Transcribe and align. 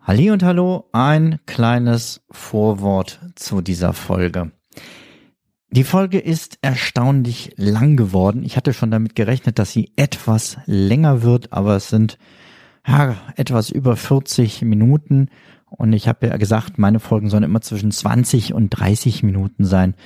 Halli 0.00 0.30
und 0.30 0.44
hallo, 0.44 0.88
ein 0.92 1.40
kleines 1.46 2.22
Vorwort 2.30 3.18
zu 3.34 3.62
dieser 3.62 3.92
Folge. 3.92 4.52
Die 5.70 5.82
Folge 5.82 6.20
ist 6.20 6.58
erstaunlich 6.62 7.54
lang 7.56 7.96
geworden. 7.96 8.44
Ich 8.44 8.56
hatte 8.56 8.72
schon 8.72 8.92
damit 8.92 9.16
gerechnet, 9.16 9.58
dass 9.58 9.72
sie 9.72 9.90
etwas 9.96 10.58
länger 10.66 11.22
wird, 11.22 11.52
aber 11.52 11.74
es 11.74 11.88
sind 11.88 12.16
ja, 12.86 13.16
etwas 13.34 13.70
über 13.70 13.96
40 13.96 14.62
Minuten. 14.62 15.30
Und 15.68 15.92
ich 15.94 16.06
habe 16.06 16.28
ja 16.28 16.36
gesagt, 16.36 16.78
meine 16.78 17.00
Folgen 17.00 17.28
sollen 17.28 17.42
immer 17.42 17.60
zwischen 17.60 17.90
20 17.90 18.54
und 18.54 18.70
30 18.70 19.24
Minuten 19.24 19.64
sein, 19.64 19.96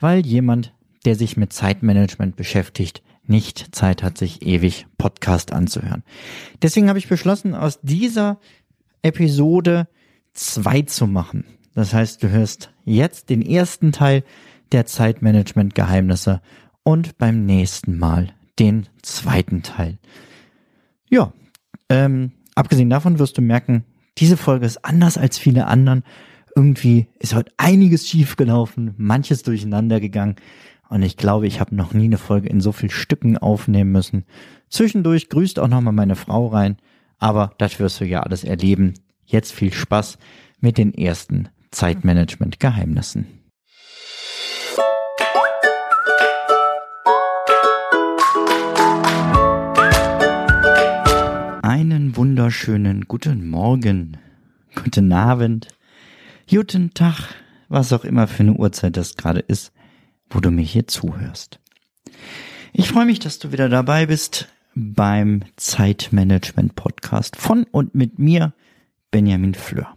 weil 0.00 0.24
jemand, 0.24 0.72
der 1.04 1.14
sich 1.14 1.36
mit 1.36 1.52
Zeitmanagement 1.52 2.36
beschäftigt, 2.36 3.02
nicht 3.28 3.74
Zeit 3.74 4.02
hat, 4.02 4.18
sich 4.18 4.42
ewig 4.42 4.86
Podcast 4.96 5.52
anzuhören. 5.52 6.02
Deswegen 6.62 6.88
habe 6.88 6.98
ich 6.98 7.08
beschlossen, 7.08 7.54
aus 7.54 7.80
dieser 7.82 8.38
Episode 9.02 9.88
zwei 10.32 10.82
zu 10.82 11.06
machen. 11.06 11.44
Das 11.74 11.94
heißt, 11.94 12.22
du 12.22 12.30
hörst 12.30 12.70
jetzt 12.84 13.30
den 13.30 13.42
ersten 13.42 13.92
Teil 13.92 14.24
der 14.72 14.86
Zeitmanagement-Geheimnisse 14.86 16.40
und 16.82 17.18
beim 17.18 17.44
nächsten 17.44 17.98
Mal 17.98 18.34
den 18.58 18.86
zweiten 19.02 19.62
Teil. 19.62 19.98
Ja, 21.08 21.32
ähm, 21.88 22.32
abgesehen 22.54 22.90
davon 22.90 23.18
wirst 23.18 23.38
du 23.38 23.42
merken, 23.42 23.84
diese 24.18 24.36
Folge 24.36 24.66
ist 24.66 24.84
anders 24.84 25.16
als 25.16 25.38
viele 25.38 25.66
anderen. 25.66 26.02
Irgendwie 26.56 27.06
ist 27.18 27.34
heute 27.34 27.52
einiges 27.56 28.08
schiefgelaufen, 28.08 28.94
manches 28.96 29.42
durcheinander 29.42 30.00
gegangen. 30.00 30.36
Und 30.88 31.02
ich 31.02 31.16
glaube, 31.18 31.46
ich 31.46 31.60
habe 31.60 31.74
noch 31.74 31.92
nie 31.92 32.04
eine 32.04 32.16
Folge 32.16 32.48
in 32.48 32.60
so 32.60 32.72
viel 32.72 32.90
Stücken 32.90 33.36
aufnehmen 33.36 33.92
müssen. 33.92 34.24
Zwischendurch 34.70 35.28
grüßt 35.28 35.58
auch 35.58 35.68
nochmal 35.68 35.92
meine 35.92 36.16
Frau 36.16 36.46
rein. 36.46 36.78
Aber 37.18 37.52
das 37.58 37.78
wirst 37.78 38.00
du 38.00 38.06
ja 38.06 38.20
alles 38.20 38.44
erleben. 38.44 38.94
Jetzt 39.26 39.52
viel 39.52 39.72
Spaß 39.72 40.18
mit 40.60 40.78
den 40.78 40.94
ersten 40.94 41.50
Zeitmanagement-Geheimnissen. 41.72 43.26
Einen 51.62 52.16
wunderschönen 52.16 53.02
guten 53.06 53.50
Morgen, 53.50 54.16
guten 54.74 55.12
Abend, 55.12 55.68
guten 56.48 56.94
Tag, 56.94 57.34
was 57.68 57.92
auch 57.92 58.04
immer 58.04 58.26
für 58.26 58.44
eine 58.44 58.54
Uhrzeit 58.54 58.96
das 58.96 59.16
gerade 59.16 59.40
ist, 59.40 59.72
wo 60.30 60.40
du 60.40 60.50
mir 60.50 60.62
hier 60.64 60.86
zuhörst. 60.86 61.60
Ich 62.72 62.88
freue 62.88 63.06
mich, 63.06 63.18
dass 63.18 63.38
du 63.38 63.52
wieder 63.52 63.68
dabei 63.68 64.06
bist 64.06 64.48
beim 64.74 65.42
Zeitmanagement 65.56 66.74
Podcast 66.74 67.36
von 67.36 67.64
und 67.64 67.94
mit 67.94 68.18
mir, 68.18 68.54
Benjamin 69.10 69.54
Fleur. 69.54 69.96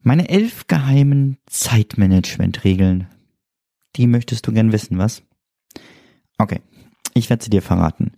Meine 0.00 0.28
elf 0.28 0.66
geheimen 0.66 1.38
Zeitmanagement-Regeln, 1.46 3.06
die 3.94 4.08
möchtest 4.08 4.46
du 4.46 4.52
gern 4.52 4.72
wissen, 4.72 4.98
was? 4.98 5.22
Okay, 6.38 6.60
ich 7.14 7.30
werde 7.30 7.44
sie 7.44 7.50
dir 7.50 7.62
verraten. 7.62 8.12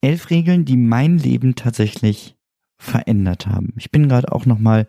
Elf 0.00 0.30
Regeln, 0.30 0.64
die 0.64 0.76
mein 0.76 1.18
Leben 1.18 1.54
tatsächlich 1.54 2.34
verändert 2.78 3.46
haben. 3.46 3.72
Ich 3.76 3.90
bin 3.90 4.08
gerade 4.08 4.32
auch 4.32 4.46
nochmal, 4.46 4.88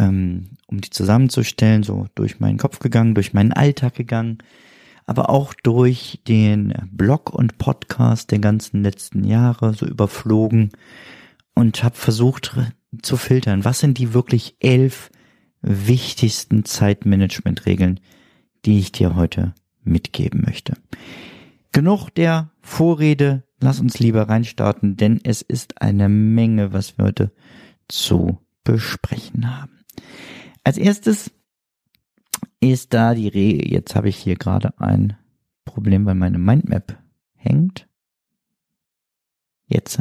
ähm, 0.00 0.56
um 0.66 0.80
die 0.80 0.90
zusammenzustellen, 0.90 1.82
so 1.82 2.06
durch 2.14 2.40
meinen 2.40 2.58
Kopf 2.58 2.78
gegangen, 2.78 3.14
durch 3.14 3.34
meinen 3.34 3.52
Alltag 3.52 3.94
gegangen, 3.94 4.38
aber 5.06 5.28
auch 5.28 5.54
durch 5.54 6.20
den 6.26 6.72
Blog 6.90 7.30
und 7.30 7.58
Podcast 7.58 8.30
der 8.30 8.38
ganzen 8.38 8.82
letzten 8.82 9.24
Jahre 9.24 9.74
so 9.74 9.86
überflogen 9.86 10.70
und 11.54 11.84
habe 11.84 11.96
versucht 11.96 12.56
zu 13.02 13.16
filtern, 13.16 13.64
was 13.64 13.80
sind 13.80 13.98
die 13.98 14.14
wirklich 14.14 14.56
elf 14.60 15.10
wichtigsten 15.62 16.64
Zeitmanagement-Regeln, 16.64 18.00
die 18.64 18.78
ich 18.78 18.92
dir 18.92 19.14
heute 19.14 19.54
mitgeben 19.84 20.42
möchte. 20.46 20.74
Genug 21.72 22.08
der 22.10 22.50
Vorrede, 22.62 23.44
lass 23.60 23.80
uns 23.80 23.98
lieber 23.98 24.28
reinstarten, 24.28 24.96
denn 24.96 25.20
es 25.22 25.42
ist 25.42 25.82
eine 25.82 26.08
Menge, 26.08 26.72
was 26.72 26.96
wir 26.96 27.04
heute 27.04 27.32
zu 27.88 28.38
besprechen 28.64 29.54
haben. 29.56 29.79
Als 30.64 30.78
erstes 30.78 31.30
ist 32.60 32.92
da 32.92 33.14
die 33.14 33.28
Regel, 33.28 33.72
jetzt 33.72 33.94
habe 33.94 34.08
ich 34.08 34.16
hier 34.16 34.36
gerade 34.36 34.78
ein 34.78 35.16
Problem, 35.64 36.04
weil 36.06 36.14
meine 36.14 36.38
Mindmap 36.38 36.98
hängt. 37.34 37.88
Jetzt. 39.66 40.00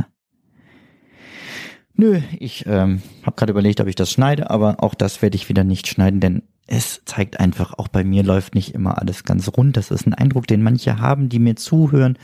Nö, 1.93 2.21
ich 2.39 2.65
ähm, 2.65 3.01
habe 3.23 3.35
gerade 3.35 3.51
überlegt, 3.51 3.81
ob 3.81 3.87
ich 3.87 3.95
das 3.95 4.11
schneide, 4.11 4.49
aber 4.49 4.83
auch 4.83 4.93
das 4.93 5.21
werde 5.21 5.35
ich 5.35 5.49
wieder 5.49 5.63
nicht 5.63 5.87
schneiden, 5.87 6.19
denn 6.19 6.43
es 6.65 7.01
zeigt 7.05 7.39
einfach, 7.39 7.73
auch 7.73 7.87
bei 7.87 8.03
mir 8.03 8.23
läuft 8.23 8.55
nicht 8.55 8.73
immer 8.73 8.99
alles 8.99 9.23
ganz 9.23 9.49
rund. 9.57 9.75
Das 9.75 9.91
ist 9.91 10.05
ein 10.05 10.13
Eindruck, 10.13 10.47
den 10.47 10.61
manche 10.61 10.99
haben, 10.99 11.27
die 11.27 11.39
mir 11.39 11.55
zuhören, 11.55 12.17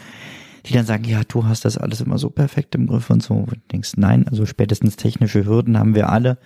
die 0.66 0.74
dann 0.74 0.86
sagen, 0.86 1.04
ja, 1.04 1.22
du 1.28 1.46
hast 1.46 1.66
das 1.66 1.78
alles 1.78 2.02
immer 2.02 2.18
so 2.18 2.30
perfekt 2.30 2.76
im 2.76 2.88
Griff 2.88 3.10
und 3.10 3.24
so. 3.24 3.34
Und 3.34 3.60
denkst, 3.72 3.94
nein, 3.98 4.28
also 4.28 4.46
spätestens 4.46 4.98
technische 4.98 5.46
Hürden 5.46 5.80
haben 5.80 5.96
wir 5.96 6.10
alle. 6.10 6.38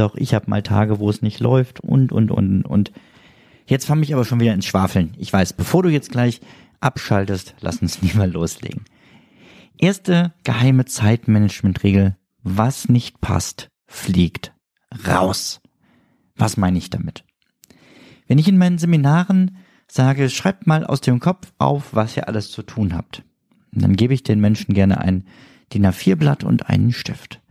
Auch 0.00 0.14
ich 0.14 0.34
habe 0.34 0.50
mal 0.50 0.62
Tage, 0.62 0.98
wo 0.98 1.10
es 1.10 1.22
nicht 1.22 1.40
läuft 1.40 1.80
und, 1.80 2.12
und, 2.12 2.30
und, 2.30 2.62
und. 2.62 2.92
Jetzt 3.66 3.86
fange 3.86 4.02
ich 4.02 4.12
aber 4.12 4.24
schon 4.24 4.40
wieder 4.40 4.54
ins 4.54 4.66
Schwafeln. 4.66 5.14
Ich 5.18 5.32
weiß, 5.32 5.52
bevor 5.54 5.82
du 5.82 5.88
jetzt 5.88 6.10
gleich 6.10 6.40
abschaltest, 6.80 7.54
lass 7.60 7.82
uns 7.82 8.00
lieber 8.02 8.26
loslegen. 8.26 8.84
Erste 9.78 10.32
geheime 10.44 10.84
Zeitmanagement-Regel 10.84 12.16
was 12.42 12.88
nicht 12.88 13.20
passt, 13.20 13.68
fliegt 13.86 14.52
raus. 15.06 15.60
Was 16.36 16.56
meine 16.56 16.78
ich 16.78 16.90
damit? 16.90 17.24
Wenn 18.26 18.38
ich 18.38 18.48
in 18.48 18.58
meinen 18.58 18.78
Seminaren 18.78 19.58
sage, 19.86 20.30
schreibt 20.30 20.66
mal 20.66 20.84
aus 20.84 21.00
dem 21.00 21.20
Kopf 21.20 21.52
auf, 21.58 21.94
was 21.94 22.16
ihr 22.16 22.28
alles 22.28 22.50
zu 22.50 22.62
tun 22.62 22.94
habt, 22.94 23.22
dann 23.72 23.94
gebe 23.94 24.14
ich 24.14 24.22
den 24.22 24.40
Menschen 24.40 24.74
gerne 24.74 25.00
ein 25.00 25.24
DIN 25.72 25.86
A4-Blatt 25.86 26.44
und 26.44 26.68
einen 26.68 26.92
Stift. 26.92 27.41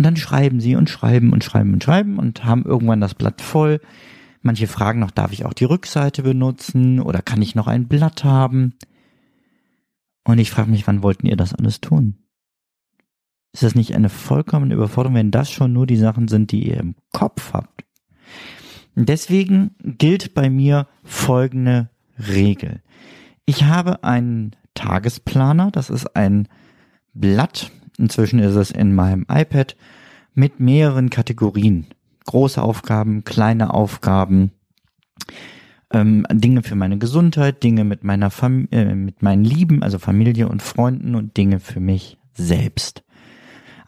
Und 0.00 0.04
dann 0.04 0.16
schreiben 0.16 0.60
sie 0.60 0.76
und 0.76 0.88
schreiben 0.88 1.30
und 1.30 1.44
schreiben 1.44 1.74
und 1.74 1.84
schreiben 1.84 2.18
und 2.18 2.42
haben 2.42 2.64
irgendwann 2.64 3.02
das 3.02 3.14
Blatt 3.14 3.42
voll. 3.42 3.82
Manche 4.40 4.66
fragen 4.66 4.98
noch, 4.98 5.10
darf 5.10 5.30
ich 5.30 5.44
auch 5.44 5.52
die 5.52 5.66
Rückseite 5.66 6.22
benutzen 6.22 7.00
oder 7.00 7.20
kann 7.20 7.42
ich 7.42 7.54
noch 7.54 7.66
ein 7.66 7.86
Blatt 7.86 8.24
haben? 8.24 8.72
Und 10.24 10.38
ich 10.38 10.50
frage 10.50 10.70
mich, 10.70 10.86
wann 10.86 11.02
wollten 11.02 11.26
ihr 11.26 11.36
das 11.36 11.52
alles 11.52 11.82
tun? 11.82 12.16
Ist 13.52 13.62
das 13.62 13.74
nicht 13.74 13.94
eine 13.94 14.08
vollkommene 14.08 14.72
Überforderung, 14.72 15.16
wenn 15.16 15.30
das 15.30 15.50
schon 15.50 15.74
nur 15.74 15.86
die 15.86 15.98
Sachen 15.98 16.28
sind, 16.28 16.50
die 16.50 16.66
ihr 16.66 16.78
im 16.78 16.94
Kopf 17.12 17.52
habt? 17.52 17.84
Deswegen 18.94 19.72
gilt 19.82 20.32
bei 20.32 20.48
mir 20.48 20.88
folgende 21.04 21.90
Regel. 22.18 22.80
Ich 23.44 23.64
habe 23.64 24.02
einen 24.02 24.56
Tagesplaner, 24.72 25.70
das 25.70 25.90
ist 25.90 26.16
ein 26.16 26.48
Blatt, 27.12 27.70
inzwischen 28.00 28.38
ist 28.38 28.56
es 28.56 28.70
in 28.70 28.94
meinem 28.94 29.26
iPad, 29.30 29.76
mit 30.34 30.60
mehreren 30.60 31.10
Kategorien. 31.10 31.86
Große 32.26 32.62
Aufgaben, 32.62 33.24
kleine 33.24 33.74
Aufgaben, 33.74 34.52
ähm, 35.92 36.26
Dinge 36.30 36.62
für 36.62 36.76
meine 36.76 36.98
Gesundheit, 36.98 37.62
Dinge 37.62 37.84
mit 37.84 38.04
meiner 38.04 38.30
Fam 38.30 38.68
äh, 38.70 38.94
mit 38.94 39.22
meinen 39.22 39.44
Lieben, 39.44 39.82
also 39.82 39.98
Familie 39.98 40.48
und 40.48 40.62
Freunden 40.62 41.14
und 41.14 41.36
Dinge 41.36 41.60
für 41.60 41.80
mich 41.80 42.18
selbst. 42.32 43.02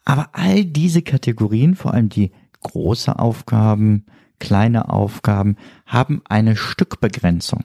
Aber 0.05 0.31
all 0.32 0.65
diese 0.65 1.03
Kategorien, 1.03 1.76
vor 1.76 1.94
allem 1.94 2.08
die 2.08 2.32
große 2.61 3.19
Aufgaben, 3.19 4.06
kleine 4.41 4.91
Aufgaben, 4.91 5.56
haben 5.87 6.23
eine 6.29 6.56
Stückbegrenzung. 6.56 7.65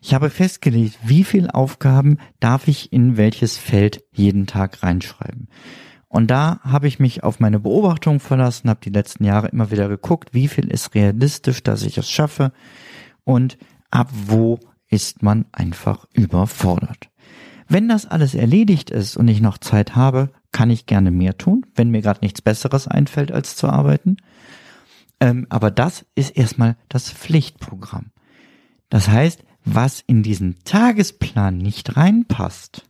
Ich 0.00 0.14
habe 0.14 0.30
festgelegt, 0.30 0.98
wie 1.04 1.24
viele 1.24 1.54
Aufgaben 1.54 2.18
darf 2.40 2.68
ich 2.68 2.92
in 2.92 3.16
welches 3.16 3.56
Feld 3.56 4.02
jeden 4.12 4.46
Tag 4.46 4.82
reinschreiben. 4.82 5.48
Und 6.08 6.30
da 6.30 6.60
habe 6.62 6.88
ich 6.88 6.98
mich 6.98 7.22
auf 7.22 7.40
meine 7.40 7.58
Beobachtung 7.58 8.20
verlassen, 8.20 8.68
habe 8.68 8.80
die 8.82 8.90
letzten 8.90 9.24
Jahre 9.24 9.48
immer 9.48 9.70
wieder 9.70 9.88
geguckt, 9.88 10.34
wie 10.34 10.48
viel 10.48 10.68
ist 10.68 10.94
realistisch, 10.94 11.62
dass 11.62 11.82
ich 11.82 11.96
es 11.96 12.10
schaffe 12.10 12.52
und 13.24 13.56
ab 13.90 14.10
wo 14.12 14.60
ist 14.88 15.22
man 15.22 15.46
einfach 15.52 16.06
überfordert. 16.12 17.08
Wenn 17.66 17.88
das 17.88 18.04
alles 18.04 18.34
erledigt 18.34 18.90
ist 18.90 19.16
und 19.16 19.28
ich 19.28 19.40
noch 19.40 19.56
Zeit 19.56 19.96
habe, 19.96 20.30
kann 20.52 20.68
ich 20.68 20.84
gerne 20.84 21.10
mehr 21.10 21.38
tun, 21.38 21.64
wenn 21.74 21.88
mir 21.88 22.02
gerade 22.02 22.20
nichts 22.20 22.42
Besseres 22.42 22.86
einfällt, 22.86 23.32
als 23.32 23.56
zu 23.56 23.68
arbeiten. 23.68 24.18
Ähm, 25.18 25.46
aber 25.48 25.70
das 25.70 26.04
ist 26.14 26.36
erstmal 26.36 26.76
das 26.90 27.10
Pflichtprogramm. 27.10 28.10
Das 28.90 29.08
heißt, 29.08 29.42
was 29.64 30.02
in 30.06 30.22
diesen 30.22 30.56
Tagesplan 30.64 31.58
nicht 31.58 31.96
reinpasst, 31.96 32.88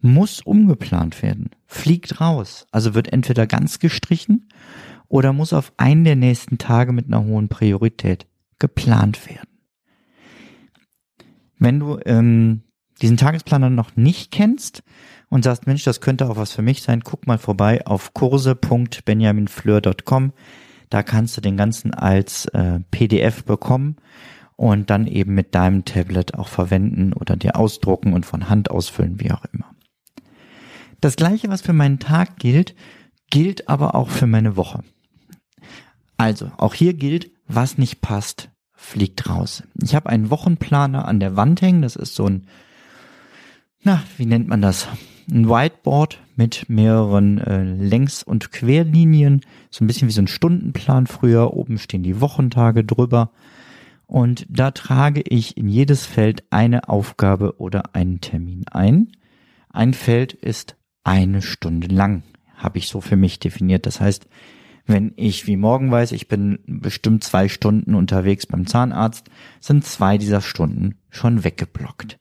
muss 0.00 0.40
umgeplant 0.40 1.22
werden, 1.22 1.50
fliegt 1.66 2.20
raus. 2.20 2.66
Also 2.70 2.94
wird 2.94 3.12
entweder 3.12 3.46
ganz 3.46 3.78
gestrichen 3.78 4.48
oder 5.08 5.32
muss 5.32 5.52
auf 5.52 5.72
einen 5.76 6.04
der 6.04 6.16
nächsten 6.16 6.58
Tage 6.58 6.92
mit 6.92 7.06
einer 7.06 7.24
hohen 7.24 7.48
Priorität 7.48 8.26
geplant 8.58 9.28
werden. 9.28 9.48
Wenn 11.58 11.80
du 11.80 11.98
ähm, 12.04 12.62
diesen 13.02 13.16
Tagesplaner 13.16 13.70
noch 13.70 13.96
nicht 13.96 14.30
kennst 14.30 14.84
und 15.28 15.42
sagst, 15.42 15.66
Mensch, 15.66 15.82
das 15.84 16.00
könnte 16.00 16.28
auch 16.28 16.36
was 16.36 16.52
für 16.52 16.62
mich 16.62 16.82
sein, 16.82 17.02
guck 17.02 17.26
mal 17.26 17.38
vorbei 17.38 17.84
auf 17.86 18.14
kurse.benjaminfleur.com. 18.14 20.32
Da 20.90 21.02
kannst 21.02 21.36
du 21.36 21.40
den 21.40 21.56
ganzen 21.56 21.92
als 21.92 22.46
äh, 22.46 22.78
PDF 22.90 23.42
bekommen 23.44 23.96
und 24.58 24.90
dann 24.90 25.06
eben 25.06 25.34
mit 25.34 25.54
deinem 25.54 25.84
Tablet 25.84 26.34
auch 26.34 26.48
verwenden 26.48 27.12
oder 27.12 27.36
dir 27.36 27.54
ausdrucken 27.54 28.12
und 28.12 28.26
von 28.26 28.50
Hand 28.50 28.72
ausfüllen, 28.72 29.20
wie 29.20 29.30
auch 29.30 29.44
immer. 29.52 29.70
Das 31.00 31.14
gleiche, 31.14 31.48
was 31.48 31.62
für 31.62 31.72
meinen 31.72 32.00
Tag 32.00 32.38
gilt, 32.38 32.74
gilt 33.30 33.68
aber 33.68 33.94
auch 33.94 34.08
für 34.08 34.26
meine 34.26 34.56
Woche. 34.56 34.82
Also, 36.16 36.50
auch 36.56 36.74
hier 36.74 36.94
gilt, 36.94 37.30
was 37.46 37.78
nicht 37.78 38.00
passt, 38.00 38.50
fliegt 38.74 39.28
raus. 39.28 39.62
Ich 39.80 39.94
habe 39.94 40.08
einen 40.08 40.28
Wochenplaner 40.28 41.06
an 41.06 41.20
der 41.20 41.36
Wand 41.36 41.62
hängen, 41.62 41.82
das 41.82 41.94
ist 41.94 42.16
so 42.16 42.26
ein, 42.26 42.48
na, 43.84 44.02
wie 44.16 44.26
nennt 44.26 44.48
man 44.48 44.60
das? 44.60 44.88
Ein 45.30 45.48
Whiteboard 45.48 46.18
mit 46.34 46.68
mehreren 46.68 47.38
äh, 47.38 47.62
Längs- 47.62 48.24
und 48.24 48.50
Querlinien, 48.50 49.42
so 49.70 49.84
ein 49.84 49.86
bisschen 49.86 50.08
wie 50.08 50.12
so 50.12 50.22
ein 50.22 50.26
Stundenplan 50.26 51.06
früher. 51.06 51.54
Oben 51.54 51.78
stehen 51.78 52.02
die 52.02 52.20
Wochentage 52.20 52.82
drüber. 52.82 53.30
Und 54.08 54.46
da 54.48 54.70
trage 54.70 55.20
ich 55.20 55.58
in 55.58 55.68
jedes 55.68 56.06
Feld 56.06 56.42
eine 56.48 56.88
Aufgabe 56.88 57.60
oder 57.60 57.94
einen 57.94 58.22
Termin 58.22 58.66
ein. 58.66 59.12
Ein 59.68 59.92
Feld 59.92 60.32
ist 60.32 60.76
eine 61.04 61.42
Stunde 61.42 61.88
lang, 61.88 62.22
habe 62.56 62.78
ich 62.78 62.88
so 62.88 63.02
für 63.02 63.16
mich 63.16 63.38
definiert. 63.38 63.84
Das 63.84 64.00
heißt, 64.00 64.26
wenn 64.86 65.12
ich 65.16 65.46
wie 65.46 65.58
morgen 65.58 65.90
weiß, 65.90 66.12
ich 66.12 66.26
bin 66.26 66.58
bestimmt 66.66 67.22
zwei 67.22 67.48
Stunden 67.48 67.94
unterwegs 67.94 68.46
beim 68.46 68.66
Zahnarzt, 68.66 69.28
sind 69.60 69.84
zwei 69.84 70.16
dieser 70.16 70.40
Stunden 70.40 70.96
schon 71.10 71.44
weggeblockt. 71.44 72.18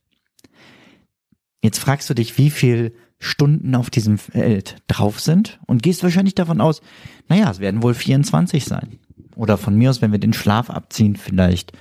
Jetzt 1.63 1.79
fragst 1.79 2.09
du 2.09 2.13
dich, 2.13 2.37
wie 2.37 2.49
viel 2.49 2.93
Stunden 3.17 3.75
auf 3.75 3.89
diesem 3.89 4.17
Feld 4.17 4.75
drauf 4.87 5.21
sind 5.21 5.61
und 5.67 5.83
gehst 5.83 6.03
wahrscheinlich 6.03 6.35
davon 6.35 6.59
aus, 6.59 6.81
naja, 7.29 7.49
es 7.49 7.59
werden 7.61 7.81
wohl 7.81 7.93
24 7.93 8.65
sein. 8.65 8.99
Oder 9.37 9.57
von 9.57 9.75
mir 9.75 9.89
aus, 9.89 10.01
wenn 10.01 10.11
wir 10.11 10.19
den 10.19 10.33
Schlaf 10.33 10.69
abziehen, 10.69 11.15
vielleicht 11.15 11.71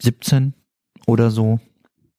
17 0.00 0.54
oder 1.06 1.30
so. 1.30 1.60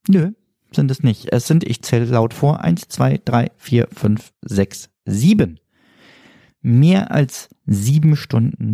Nö, 0.07 0.31
sind 0.71 0.91
es 0.91 1.03
nicht. 1.03 1.31
Es 1.31 1.47
sind, 1.47 1.63
ich 1.63 1.81
zähle 1.81 2.05
laut 2.05 2.33
vor, 2.33 2.61
1, 2.61 2.87
2, 2.89 3.21
3, 3.23 3.51
4, 3.55 3.87
5, 3.91 4.33
6, 4.41 4.89
7. 5.05 5.59
Mehr 6.61 7.11
als 7.11 7.49
sieben 7.65 8.15
Stunden 8.15 8.71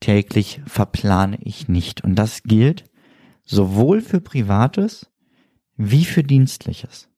täglich 0.00 0.60
verplane 0.66 1.38
ich 1.40 1.68
nicht. 1.68 2.02
Und 2.02 2.16
das 2.16 2.42
gilt 2.42 2.84
sowohl 3.44 4.00
für 4.00 4.20
Privates 4.20 5.10
wie 5.76 6.04
für 6.04 6.22
Dienstliches. 6.22 7.08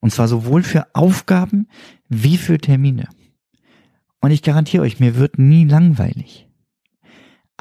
Und 0.00 0.12
zwar 0.12 0.28
sowohl 0.28 0.62
für 0.62 0.86
Aufgaben 0.94 1.68
wie 2.08 2.36
für 2.36 2.58
Termine. 2.58 3.08
Und 4.20 4.30
ich 4.30 4.42
garantiere 4.42 4.82
euch, 4.82 5.00
mir 5.00 5.16
wird 5.16 5.38
nie 5.38 5.64
langweilig. 5.64 6.48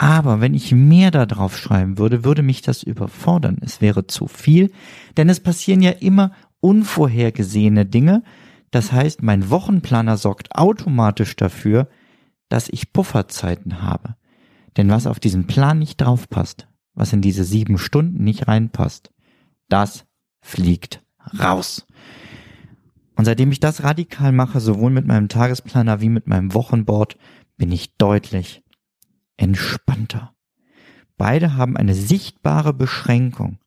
Aber 0.02 0.42
wenn 0.42 0.56
ich 0.56 0.72
mehr 0.72 1.12
da 1.12 1.28
drauf 1.28 1.56
schreiben 1.56 2.00
würde, 2.00 2.24
würde 2.24 2.42
mich 2.42 2.64
das 2.64 2.82
überfordern. 2.82 3.60
Es 3.62 3.82
wäre 3.82 4.08
zu 4.08 4.26
viel, 4.26 4.72
denn 5.16 5.30
es 5.30 5.40
passieren 5.40 5.80
ja 5.80 5.92
immer 5.92 6.32
unvorhergesehene 6.60 7.86
Dinge. 7.86 8.24
Das 8.72 8.92
heißt, 8.92 9.22
mein 9.22 9.52
Wochenplaner 9.52 10.18
sorgt 10.18 10.56
automatisch 10.56 11.36
dafür, 11.36 11.88
dass 12.50 12.68
ich 12.68 12.94
Pufferzeiten 12.94 13.84
habe. 13.84 14.16
Denn 14.76 14.90
was 14.90 15.06
auf 15.06 15.20
diesen 15.20 15.46
Plan 15.46 15.78
nicht 15.78 16.02
draufpasst, 16.02 16.68
was 16.96 17.14
in 17.14 17.22
diese 17.22 17.44
sieben 17.44 17.78
Stunden 17.78 18.24
nicht 18.24 18.48
reinpasst, 18.48 19.12
das 19.70 20.06
fliegt 20.42 21.04
raus. 21.40 21.86
Und 23.16 23.26
seitdem 23.26 23.52
ich 23.52 23.60
das 23.60 23.84
radikal 23.84 24.32
mache, 24.32 24.62
sowohl 24.62 24.90
mit 24.90 25.06
meinem 25.06 25.30
Tagesplaner 25.30 26.02
wie 26.02 26.10
mit 26.10 26.26
meinem 26.26 26.56
Wochenboard, 26.56 27.18
bin 27.58 27.72
ich 27.72 27.98
deutlich 27.98 28.64
entspannter. 29.42 30.34
Beide 31.18 31.56
haben 31.56 31.78
eine 31.78 31.96
sichtbare 31.96 32.74
Beschränkung. 32.74 33.60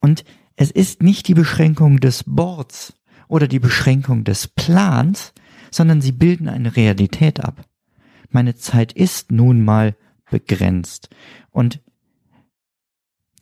Und 0.00 0.24
es 0.56 0.70
ist 0.70 1.02
nicht 1.02 1.28
die 1.28 1.34
Beschränkung 1.34 1.98
des 1.98 2.24
Boards 2.24 2.94
oder 3.28 3.48
die 3.48 3.58
Beschränkung 3.58 4.24
des 4.24 4.48
Plans, 4.48 5.32
sondern 5.70 6.00
sie 6.00 6.12
bilden 6.12 6.48
eine 6.48 6.76
Realität 6.76 7.44
ab. 7.44 7.64
Meine 8.30 8.54
Zeit 8.54 8.92
ist 8.92 9.32
nun 9.32 9.64
mal 9.64 9.96
begrenzt. 10.30 11.08
Und 11.50 11.80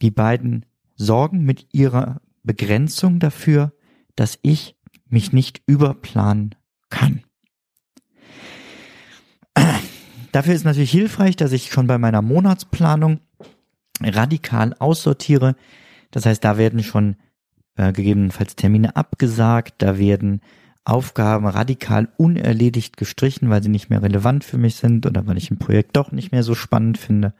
die 0.01 0.11
beiden 0.11 0.67
sorgen 0.97 1.45
mit 1.45 1.69
ihrer 1.73 2.21
Begrenzung 2.43 3.19
dafür, 3.19 3.73
dass 4.17 4.39
ich 4.43 4.77
mich 5.09 5.33
nicht 5.33 5.63
überplanen 5.67 6.55
kann. 6.91 7.24
Dafür 10.35 10.55
ist 10.55 10.65
natürlich 10.65 10.91
hilfreich, 10.91 11.37
dass 11.37 11.53
ich 11.53 11.71
schon 11.71 11.87
bei 11.87 11.97
meiner 11.97 12.21
Monatsplanung 12.21 13.21
radikal 14.03 14.75
aussortiere. 14.81 15.55
Das 16.11 16.27
heißt, 16.27 16.43
da 16.43 16.59
werden 16.59 16.83
schon 16.83 17.15
äh, 17.77 17.93
gegebenenfalls 17.93 18.57
Termine 18.57 18.97
abgesagt, 18.97 19.75
da 19.79 19.97
werden 19.97 20.41
Aufgaben 20.85 21.47
radikal 21.47 22.09
unerledigt 22.17 22.97
gestrichen, 22.97 23.49
weil 23.49 23.63
sie 23.63 23.69
nicht 23.69 23.91
mehr 23.91 24.03
relevant 24.03 24.43
für 24.43 24.59
mich 24.59 24.75
sind 24.75 25.07
oder 25.07 25.25
weil 25.29 25.39
ich 25.39 25.53
ein 25.53 25.61
Projekt 25.61 25.97
doch 25.97 26.11
nicht 26.11 26.33
mehr 26.33 26.43
so 26.43 26.57
spannend 26.57 26.99
finde. 26.99 27.33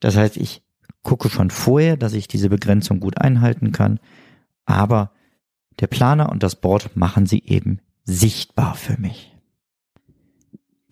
Das 0.00 0.18
heißt, 0.18 0.36
ich 0.36 0.62
gucke 1.02 1.30
schon 1.30 1.48
vorher, 1.48 1.96
dass 1.96 2.12
ich 2.12 2.28
diese 2.28 2.50
Begrenzung 2.50 3.00
gut 3.00 3.16
einhalten 3.16 3.72
kann, 3.72 4.00
aber 4.66 5.12
der 5.80 5.86
Planer 5.86 6.30
und 6.30 6.42
das 6.42 6.56
Board 6.56 6.94
machen 6.94 7.24
sie 7.24 7.42
eben 7.42 7.80
sichtbar 8.04 8.74
für 8.74 9.00
mich. 9.00 9.33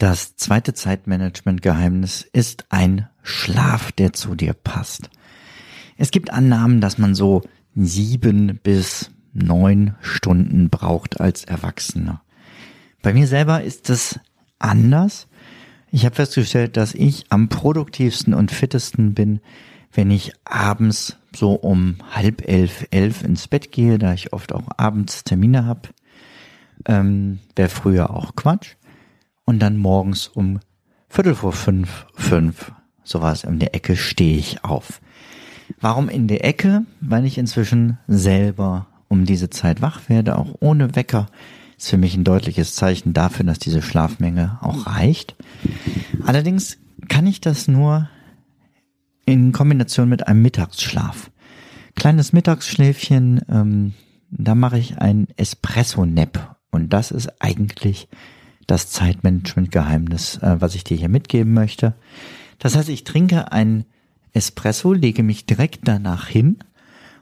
Das 0.02 0.34
zweite 0.34 0.74
Zeitmanagement-Geheimnis 0.74 2.26
ist 2.32 2.64
ein 2.70 3.08
Schlaf, 3.22 3.92
der 3.92 4.12
zu 4.12 4.34
dir 4.34 4.52
passt. 4.52 5.08
Es 5.96 6.10
gibt 6.10 6.32
Annahmen, 6.32 6.80
dass 6.80 6.98
man 6.98 7.14
so 7.14 7.42
sieben 7.76 8.58
bis 8.64 9.12
neun 9.32 9.94
Stunden 10.00 10.70
braucht 10.70 11.20
als 11.20 11.44
Erwachsener. 11.44 12.20
Bei 13.02 13.14
mir 13.14 13.28
selber 13.28 13.62
ist 13.62 13.90
es 13.90 14.18
anders. 14.58 15.28
Ich 15.92 16.04
habe 16.04 16.16
festgestellt, 16.16 16.76
dass 16.76 16.94
ich 16.94 17.26
am 17.28 17.48
produktivsten 17.48 18.34
und 18.34 18.50
fittesten 18.50 19.14
bin, 19.14 19.38
wenn 19.92 20.10
ich 20.10 20.32
abends 20.42 21.16
so 21.32 21.52
um 21.52 21.94
halb 22.10 22.48
elf, 22.48 22.88
elf 22.90 23.22
ins 23.22 23.46
Bett 23.46 23.70
gehe, 23.70 24.00
da 24.00 24.14
ich 24.14 24.32
oft 24.32 24.52
auch 24.52 24.66
abends 24.76 25.22
Termine 25.22 25.64
habe. 25.64 25.90
Ähm, 26.86 27.38
Wäre 27.54 27.68
früher 27.68 28.10
auch 28.10 28.34
Quatsch 28.34 28.74
und 29.44 29.60
dann 29.60 29.76
morgens 29.76 30.28
um 30.28 30.60
Viertel 31.08 31.34
vor 31.34 31.52
fünf, 31.52 32.06
fünf, 32.14 32.72
sowas 33.04 33.44
in 33.44 33.58
der 33.58 33.74
Ecke 33.74 33.96
stehe 33.96 34.38
ich 34.38 34.64
auf. 34.64 35.00
Warum 35.80 36.08
in 36.08 36.28
der 36.28 36.44
Ecke? 36.44 36.84
Weil 37.00 37.24
ich 37.24 37.38
inzwischen 37.38 37.98
selber 38.06 38.86
um 39.08 39.26
diese 39.26 39.50
Zeit 39.50 39.82
wach 39.82 40.08
werde, 40.08 40.38
auch 40.38 40.54
ohne 40.60 40.96
Wecker. 40.96 41.26
Ist 41.76 41.90
für 41.90 41.98
mich 41.98 42.16
ein 42.16 42.24
deutliches 42.24 42.74
Zeichen 42.74 43.12
dafür, 43.12 43.44
dass 43.44 43.58
diese 43.58 43.82
Schlafmenge 43.82 44.58
auch 44.62 44.86
reicht. 44.86 45.36
Allerdings 46.24 46.78
kann 47.08 47.26
ich 47.26 47.40
das 47.40 47.68
nur 47.68 48.08
in 49.26 49.52
Kombination 49.52 50.08
mit 50.08 50.26
einem 50.26 50.42
Mittagsschlaf. 50.42 51.30
Kleines 51.94 52.32
Mittagsschläfchen, 52.32 53.42
ähm, 53.50 53.94
da 54.30 54.54
mache 54.54 54.78
ich 54.78 54.98
ein 54.98 55.28
Espresso-Nap. 55.36 56.56
Und 56.70 56.92
das 56.92 57.10
ist 57.10 57.42
eigentlich 57.42 58.08
das 58.66 58.90
Zeitmanagement-Geheimnis, 58.90 60.38
äh, 60.38 60.60
was 60.60 60.74
ich 60.74 60.84
dir 60.84 60.96
hier 60.96 61.08
mitgeben 61.08 61.52
möchte. 61.52 61.94
Das 62.58 62.76
heißt, 62.76 62.88
ich 62.88 63.04
trinke 63.04 63.52
ein 63.52 63.84
Espresso, 64.32 64.92
lege 64.92 65.22
mich 65.22 65.46
direkt 65.46 65.80
danach 65.84 66.26
hin 66.28 66.58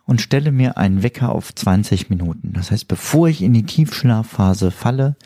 und 0.06 0.20
stelle 0.20 0.52
mir 0.52 0.76
einen 0.76 1.02
Wecker 1.02 1.30
auf 1.30 1.54
20 1.54 2.10
Minuten. 2.10 2.52
Das 2.52 2.70
heißt, 2.70 2.88
bevor 2.88 3.28
ich 3.28 3.42
in 3.42 3.52
die 3.52 3.64
Tiefschlafphase 3.64 4.70
falle, 4.70 5.16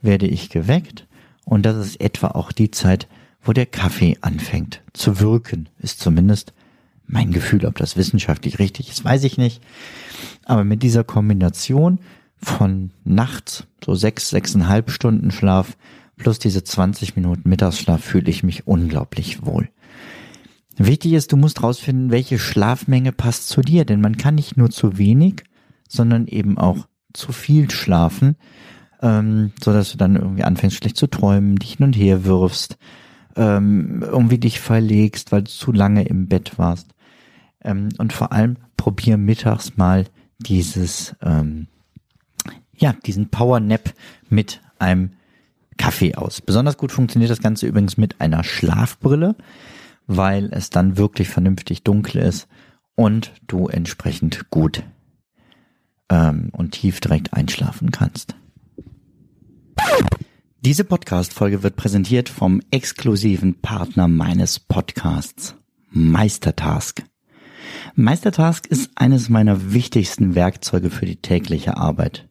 werde 0.00 0.26
ich 0.26 0.50
geweckt 0.50 1.06
und 1.44 1.64
das 1.64 1.76
ist 1.76 2.00
etwa 2.00 2.28
auch 2.28 2.52
die 2.52 2.70
Zeit, 2.70 3.08
wo 3.42 3.52
der 3.52 3.66
Kaffee 3.66 4.16
anfängt 4.20 4.82
zu 4.92 5.20
wirken, 5.20 5.68
ist 5.78 6.00
zumindest 6.00 6.52
mein 7.06 7.32
Gefühl, 7.32 7.66
ob 7.66 7.76
das 7.76 7.96
wissenschaftlich 7.96 8.58
richtig 8.58 8.90
ist, 8.90 9.04
weiß 9.04 9.24
ich 9.24 9.36
nicht. 9.36 9.60
Aber 10.44 10.64
mit 10.64 10.82
dieser 10.82 11.04
Kombination 11.04 11.98
von 12.42 12.90
nachts, 13.04 13.66
so 13.84 13.94
sechs, 13.94 14.30
sechseinhalb 14.30 14.90
Stunden 14.90 15.30
Schlaf 15.30 15.76
plus 16.16 16.38
diese 16.38 16.62
20 16.62 17.16
Minuten 17.16 17.48
Mittagsschlaf 17.48 18.02
fühle 18.02 18.30
ich 18.30 18.42
mich 18.42 18.66
unglaublich 18.66 19.44
wohl. 19.44 19.68
Wichtig 20.76 21.12
ist, 21.12 21.32
du 21.32 21.36
musst 21.36 21.62
rausfinden, 21.62 22.10
welche 22.10 22.38
Schlafmenge 22.38 23.12
passt 23.12 23.48
zu 23.48 23.60
dir, 23.60 23.84
denn 23.84 24.00
man 24.00 24.16
kann 24.16 24.34
nicht 24.34 24.56
nur 24.56 24.70
zu 24.70 24.98
wenig, 24.98 25.44
sondern 25.88 26.26
eben 26.26 26.58
auch 26.58 26.86
zu 27.12 27.32
viel 27.32 27.70
schlafen, 27.70 28.36
ähm, 29.02 29.52
so 29.62 29.72
dass 29.72 29.92
du 29.92 29.98
dann 29.98 30.16
irgendwie 30.16 30.44
anfängst 30.44 30.76
schlecht 30.76 30.96
zu 30.96 31.08
träumen, 31.08 31.56
dich 31.56 31.74
hin 31.74 31.86
und 31.86 31.96
her 31.96 32.24
wirfst, 32.24 32.78
ähm, 33.36 34.02
irgendwie 34.02 34.38
dich 34.38 34.60
verlegst, 34.60 35.32
weil 35.32 35.42
du 35.42 35.50
zu 35.50 35.72
lange 35.72 36.04
im 36.04 36.28
Bett 36.28 36.58
warst. 36.58 36.88
Ähm, 37.62 37.90
und 37.98 38.12
vor 38.12 38.32
allem 38.32 38.56
probier 38.76 39.18
mittags 39.18 39.76
mal 39.76 40.06
dieses, 40.38 41.14
ähm, 41.20 41.66
ja, 42.76 42.92
diesen 42.92 43.30
Power 43.30 43.60
Nap 43.60 43.92
mit 44.28 44.60
einem 44.78 45.12
Kaffee 45.76 46.14
aus. 46.14 46.40
Besonders 46.40 46.76
gut 46.76 46.92
funktioniert 46.92 47.30
das 47.30 47.40
Ganze 47.40 47.66
übrigens 47.66 47.96
mit 47.96 48.20
einer 48.20 48.44
Schlafbrille 48.44 49.36
weil 50.06 50.50
es 50.52 50.70
dann 50.70 50.96
wirklich 50.96 51.28
vernünftig 51.28 51.82
dunkel 51.82 52.22
ist 52.22 52.48
und 52.94 53.32
du 53.46 53.68
entsprechend 53.68 54.50
gut 54.50 54.82
ähm, 56.08 56.50
und 56.52 56.72
tief 56.72 57.00
direkt 57.00 57.32
einschlafen 57.32 57.90
kannst. 57.90 58.34
Diese 60.60 60.84
Podcast-Folge 60.84 61.62
wird 61.62 61.76
präsentiert 61.76 62.28
vom 62.28 62.60
exklusiven 62.70 63.60
Partner 63.60 64.06
meines 64.06 64.60
Podcasts, 64.60 65.56
Meistertask. 65.90 67.02
Meistertask 67.94 68.66
ist 68.66 68.90
eines 68.94 69.28
meiner 69.28 69.72
wichtigsten 69.72 70.34
Werkzeuge 70.34 70.90
für 70.90 71.06
die 71.06 71.16
tägliche 71.16 71.76
Arbeit. 71.76 72.28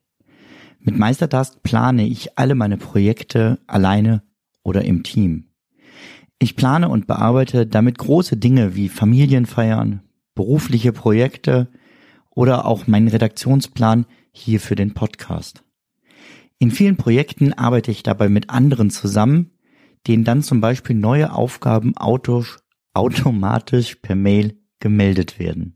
Mit 0.83 0.97
Meistertask 0.97 1.61
plane 1.61 2.07
ich 2.07 2.39
alle 2.39 2.55
meine 2.55 2.77
Projekte 2.77 3.59
alleine 3.67 4.23
oder 4.63 4.83
im 4.83 5.03
Team. 5.03 5.50
Ich 6.39 6.55
plane 6.55 6.89
und 6.89 7.05
bearbeite 7.05 7.67
damit 7.67 8.00
große 8.00 8.38
Dinge 8.38 8.75
wie 8.75 8.89
Familienfeiern, 8.89 10.01
berufliche 10.33 10.91
Projekte 10.91 11.67
oder 12.31 12.65
auch 12.65 12.88
meinen 12.88 13.09
Redaktionsplan 13.09 14.07
hier 14.31 14.59
für 14.59 14.73
den 14.73 14.95
Podcast. 14.95 15.63
In 16.57 16.71
vielen 16.71 16.97
Projekten 16.97 17.53
arbeite 17.53 17.91
ich 17.91 18.01
dabei 18.01 18.27
mit 18.27 18.50
anderen 18.50 18.89
zusammen, 18.89 19.51
denen 20.07 20.23
dann 20.23 20.41
zum 20.41 20.61
Beispiel 20.61 20.95
neue 20.95 21.33
Aufgaben 21.33 21.95
automatisch 21.95 23.95
per 23.95 24.15
Mail 24.15 24.57
gemeldet 24.79 25.38
werden. 25.38 25.75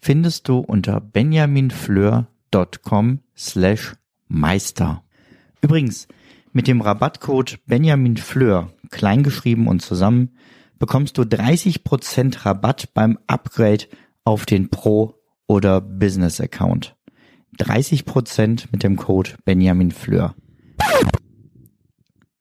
findest 0.00 0.48
du 0.48 0.58
unter 0.58 1.00
benjaminfleur.com 1.00 3.20
slash 3.36 3.94
Meister. 4.28 5.02
Übrigens, 5.60 6.08
mit 6.52 6.66
dem 6.66 6.80
Rabattcode 6.80 7.58
Benjamin 7.66 8.16
Fleur, 8.16 8.72
kleingeschrieben 8.90 9.68
und 9.68 9.80
zusammen, 9.80 10.30
bekommst 10.78 11.18
du 11.18 11.22
30% 11.22 12.44
Rabatt 12.44 12.94
beim 12.94 13.18
Upgrade 13.26 13.84
auf 14.24 14.46
den 14.46 14.70
Pro- 14.70 15.14
oder 15.46 15.80
Business-Account. 15.80 16.96
30% 17.58 18.68
mit 18.72 18.82
dem 18.82 18.96
Code 18.96 19.32
Benjamin 19.44 19.90
Fleur. 19.90 20.34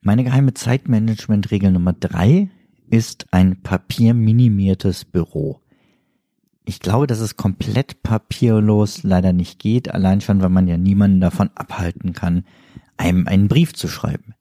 Meine 0.02 0.24
geheime 0.24 0.54
Zeitmanagement-Regel 0.54 1.72
Nummer 1.72 1.94
drei 1.94 2.50
ist 2.90 3.28
ein 3.32 3.62
papierminimiertes 3.62 5.06
Büro. 5.06 5.62
Ich 6.70 6.80
glaube, 6.80 7.08
dass 7.08 7.20
es 7.20 7.36
komplett 7.36 8.04
papierlos 8.04 9.02
leider 9.02 9.34
nicht 9.34 9.58
geht, 9.58 9.92
allein 9.92 10.22
schon, 10.22 10.40
weil 10.40 10.50
man 10.50 10.68
ja 10.68 10.78
niemanden 10.78 11.20
davon 11.20 11.50
abhalten 11.56 12.14
kann, 12.14 12.44
einem 12.96 13.28
einen 13.28 13.48
Brief 13.48 13.74
zu 13.74 13.88
schreiben. 13.88 14.36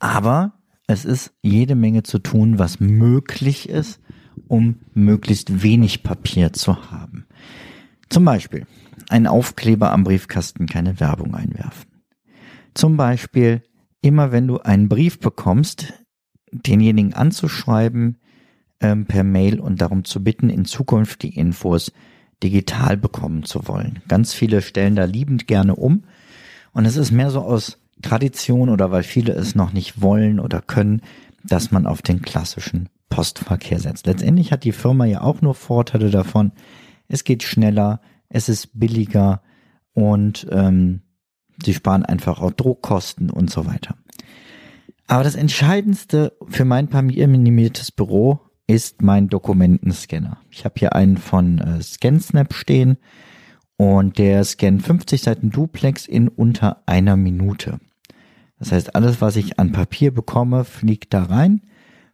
Aber 0.00 0.54
es 0.88 1.04
ist 1.04 1.34
jede 1.42 1.76
Menge 1.76 2.02
zu 2.02 2.18
tun, 2.18 2.58
was 2.58 2.80
möglich 2.80 3.68
ist, 3.68 4.00
um 4.48 4.80
möglichst 4.92 5.62
wenig 5.62 6.02
Papier 6.02 6.52
zu 6.52 6.90
haben. 6.90 7.28
Zum 8.08 8.24
Beispiel 8.24 8.66
ein 9.08 9.28
Aufkleber 9.28 9.92
am 9.92 10.02
Briefkasten 10.02 10.66
keine 10.66 10.98
Werbung 10.98 11.36
einwerfen. 11.36 12.02
Zum 12.74 12.96
Beispiel 12.96 13.62
immer 14.02 14.32
wenn 14.32 14.48
du 14.48 14.58
einen 14.58 14.88
Brief 14.88 15.20
bekommst, 15.20 15.92
denjenigen 16.50 17.14
anzuschreiben 17.14 18.18
ähm, 18.80 19.06
per 19.06 19.24
Mail 19.24 19.60
und 19.60 19.80
darum 19.80 20.04
zu 20.04 20.22
bitten, 20.22 20.50
in 20.50 20.64
Zukunft 20.64 21.22
die 21.22 21.34
Infos 21.34 21.92
digital 22.42 22.96
bekommen 22.96 23.44
zu 23.44 23.66
wollen. 23.66 24.00
Ganz 24.08 24.34
viele 24.34 24.62
stellen 24.62 24.96
da 24.96 25.04
liebend 25.04 25.46
gerne 25.46 25.74
um 25.74 26.04
und 26.72 26.84
es 26.84 26.96
ist 26.96 27.10
mehr 27.10 27.30
so 27.30 27.40
aus 27.40 27.78
Tradition 28.02 28.68
oder 28.68 28.90
weil 28.90 29.02
viele 29.02 29.32
es 29.32 29.54
noch 29.54 29.72
nicht 29.72 30.02
wollen 30.02 30.38
oder 30.38 30.60
können, 30.60 31.00
dass 31.42 31.70
man 31.70 31.86
auf 31.86 32.02
den 32.02 32.20
klassischen 32.20 32.88
Postverkehr 33.08 33.78
setzt. 33.78 34.06
Letztendlich 34.06 34.52
hat 34.52 34.64
die 34.64 34.72
Firma 34.72 35.06
ja 35.06 35.22
auch 35.22 35.40
nur 35.40 35.54
Vorteile 35.54 36.10
davon. 36.10 36.52
Es 37.08 37.24
geht 37.24 37.42
schneller, 37.42 38.00
es 38.28 38.48
ist 38.48 38.78
billiger 38.78 39.42
und 39.94 40.46
ähm, 40.50 41.02
sie 41.64 41.72
sparen 41.72 42.04
einfach 42.04 42.42
auch 42.42 42.52
Druckkosten 42.52 43.30
und 43.30 43.50
so 43.50 43.64
weiter. 43.66 43.96
Aber 45.06 45.22
das 45.22 45.36
Entscheidendste 45.36 46.36
für 46.48 46.64
mein 46.64 46.88
familienminimiertes 46.88 47.92
Büro 47.92 48.40
ist 48.66 49.02
mein 49.02 49.28
Dokumentenscanner. 49.28 50.38
Ich 50.50 50.64
habe 50.64 50.74
hier 50.78 50.94
einen 50.94 51.16
von 51.16 51.58
äh, 51.58 51.82
ScanSnap 51.82 52.54
stehen 52.54 52.98
und 53.76 54.18
der 54.18 54.42
scannt 54.44 54.82
50 54.82 55.22
Seiten 55.22 55.50
Duplex 55.50 56.06
in 56.06 56.28
unter 56.28 56.82
einer 56.86 57.16
Minute. 57.16 57.78
Das 58.58 58.72
heißt, 58.72 58.94
alles, 58.94 59.20
was 59.20 59.36
ich 59.36 59.58
an 59.58 59.72
Papier 59.72 60.12
bekomme, 60.12 60.64
fliegt 60.64 61.12
da 61.12 61.24
rein, 61.24 61.62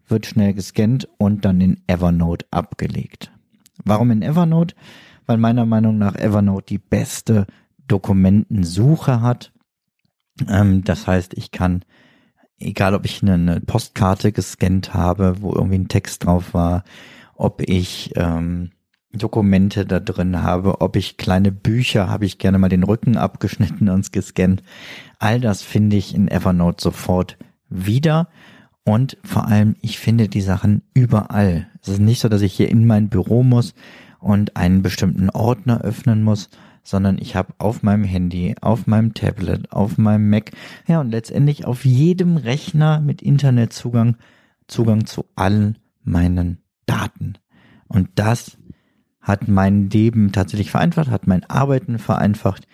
wird 0.08 0.26
schnell 0.26 0.54
gescannt 0.54 1.08
und 1.18 1.44
dann 1.44 1.60
in 1.60 1.80
Evernote 1.86 2.46
abgelegt. 2.50 3.30
Warum 3.84 4.10
in 4.10 4.22
Evernote? 4.22 4.74
Weil 5.26 5.38
meiner 5.38 5.66
Meinung 5.66 5.98
nach 5.98 6.16
Evernote 6.16 6.66
die 6.66 6.78
beste 6.78 7.46
Dokumentensuche 7.86 9.20
hat. 9.20 9.52
Ähm, 10.48 10.82
das 10.84 11.06
heißt, 11.06 11.34
ich 11.34 11.52
kann, 11.52 11.84
egal 12.62 12.94
ob 12.94 13.04
ich 13.04 13.22
eine, 13.22 13.60
Postkarte 13.60 14.32
gescannt 14.32 14.94
habe, 14.94 15.36
wo 15.40 15.52
irgendwie 15.52 15.78
ein 15.78 15.88
Text 15.88 16.24
drauf 16.24 16.54
war, 16.54 16.84
ob 17.34 17.62
ich 17.62 18.12
ähm, 18.16 18.70
Dokumente 19.12 19.84
da 19.84 20.00
drin 20.00 20.42
habe, 20.42 20.80
ob 20.80 20.96
ich 20.96 21.16
kleine 21.16 21.52
Bücher, 21.52 22.08
habe 22.08 22.24
ich 22.24 22.38
gerne 22.38 22.58
mal 22.58 22.68
den 22.68 22.82
Rücken 22.82 23.16
abgeschnitten 23.16 23.88
und 23.88 24.12
gescannt. 24.12 24.62
All 25.18 25.40
das 25.40 25.62
finde 25.62 25.96
ich 25.96 26.14
in 26.14 26.28
Evernote 26.28 26.82
sofort 26.82 27.36
wieder. 27.68 28.28
Und 28.84 29.16
vor 29.22 29.46
allem, 29.46 29.76
ich 29.80 29.98
finde 29.98 30.28
die 30.28 30.40
Sachen 30.40 30.82
überall. 30.94 31.68
Es 31.82 31.88
ist 31.88 32.00
nicht 32.00 32.20
so, 32.20 32.28
dass 32.28 32.42
ich 32.42 32.52
hier 32.52 32.68
in 32.68 32.86
mein 32.86 33.08
Büro 33.08 33.42
muss 33.42 33.74
und 34.18 34.56
einen 34.56 34.82
bestimmten 34.82 35.30
Ordner 35.30 35.82
öffnen 35.82 36.22
muss, 36.22 36.48
sondern 36.82 37.18
ich 37.18 37.36
habe 37.36 37.54
auf 37.58 37.82
meinem 37.82 38.04
Handy, 38.04 38.54
auf 38.60 38.86
meinem 38.86 39.14
Tablet, 39.14 39.72
auf 39.72 39.98
meinem 39.98 40.28
Mac, 40.28 40.50
ja 40.86 41.00
und 41.00 41.10
letztendlich 41.10 41.64
auf 41.64 41.84
jedem 41.84 42.36
Rechner 42.36 43.00
mit 43.00 43.22
Internetzugang 43.22 44.16
Zugang 44.66 45.06
zu 45.06 45.26
allen 45.36 45.78
meinen 46.02 46.58
Daten. 46.86 47.34
Und 47.88 48.08
das 48.14 48.58
hat 49.20 49.48
mein 49.48 49.90
Leben 49.90 50.32
tatsächlich 50.32 50.70
vereinfacht, 50.70 51.10
hat 51.10 51.26
mein 51.26 51.44
Arbeiten 51.44 51.98
vereinfacht 51.98 52.66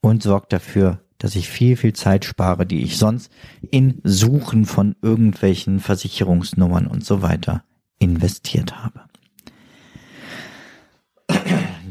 und 0.00 0.22
sorgt 0.22 0.52
dafür, 0.52 1.00
dass 1.18 1.34
ich 1.34 1.48
viel, 1.48 1.76
viel 1.76 1.94
Zeit 1.94 2.24
spare, 2.24 2.66
die 2.66 2.82
ich 2.82 2.98
sonst 2.98 3.32
in 3.70 4.00
Suchen 4.04 4.66
von 4.66 4.94
irgendwelchen 5.02 5.80
Versicherungsnummern 5.80 6.86
und 6.86 7.04
so 7.04 7.22
weiter 7.22 7.64
investiert 7.98 8.76
habe. 8.76 9.00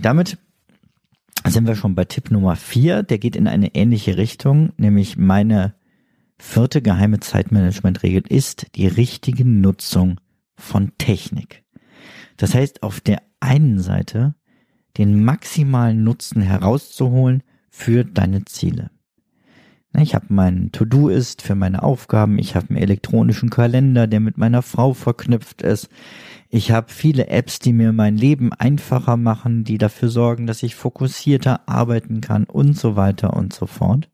Damit 0.02 0.38
sind 1.54 1.68
wir 1.68 1.76
schon 1.76 1.96
bei 1.96 2.06
Tipp 2.06 2.32
Nummer 2.32 2.56
vier. 2.56 3.04
Der 3.04 3.18
geht 3.18 3.36
in 3.36 3.48
eine 3.48 3.76
ähnliche 3.76 4.18
Richtung, 4.18 4.72
nämlich 4.78 5.18
meine 5.18 5.76
vierte 6.38 6.82
geheime 6.82 7.20
Zeitmanagementregel 7.20 8.24
ist 8.28 8.68
die 8.76 8.88
richtige 8.88 9.46
Nutzung 9.46 10.20
von 10.56 10.92
Technik. 10.98 11.64
Das 12.38 12.54
heißt, 12.54 12.84
auf 12.84 13.00
der 13.00 13.22
einen 13.40 13.80
Seite 13.80 14.36
den 14.98 15.24
maximalen 15.24 16.04
Nutzen 16.04 16.42
herauszuholen 16.42 17.44
für 17.70 18.06
deine 18.06 18.46
Ziele. 18.46 18.90
Ich 19.98 20.16
habe 20.16 20.26
meinen 20.30 20.72
To-Do-Ist 20.72 21.42
für 21.42 21.56
meine 21.56 21.84
Aufgaben, 21.84 22.40
ich 22.40 22.56
habe 22.56 22.70
einen 22.70 22.78
elektronischen 22.78 23.50
Kalender, 23.50 24.08
der 24.08 24.20
mit 24.20 24.38
meiner 24.38 24.62
Frau 24.62 24.94
verknüpft 24.94 25.62
ist. 25.62 25.90
Ich 26.50 26.72
habe 26.72 26.92
viele 26.92 27.28
Apps, 27.28 27.60
die 27.60 27.74
mir 27.74 27.92
mein 27.92 28.18
Leben 28.18 28.54
einfacher 28.54 29.18
machen, 29.18 29.64
die 29.64 29.78
dafür 29.78 30.10
sorgen, 30.10 30.48
dass 30.48 30.64
ich 30.64 30.76
fokussierter 30.76 31.68
arbeiten 31.68 32.22
kann 32.22 32.46
und 32.46 32.78
so 32.78 32.96
weiter 32.96 33.36
und 33.36 33.54
so 33.54 33.66
fort. 33.66 34.10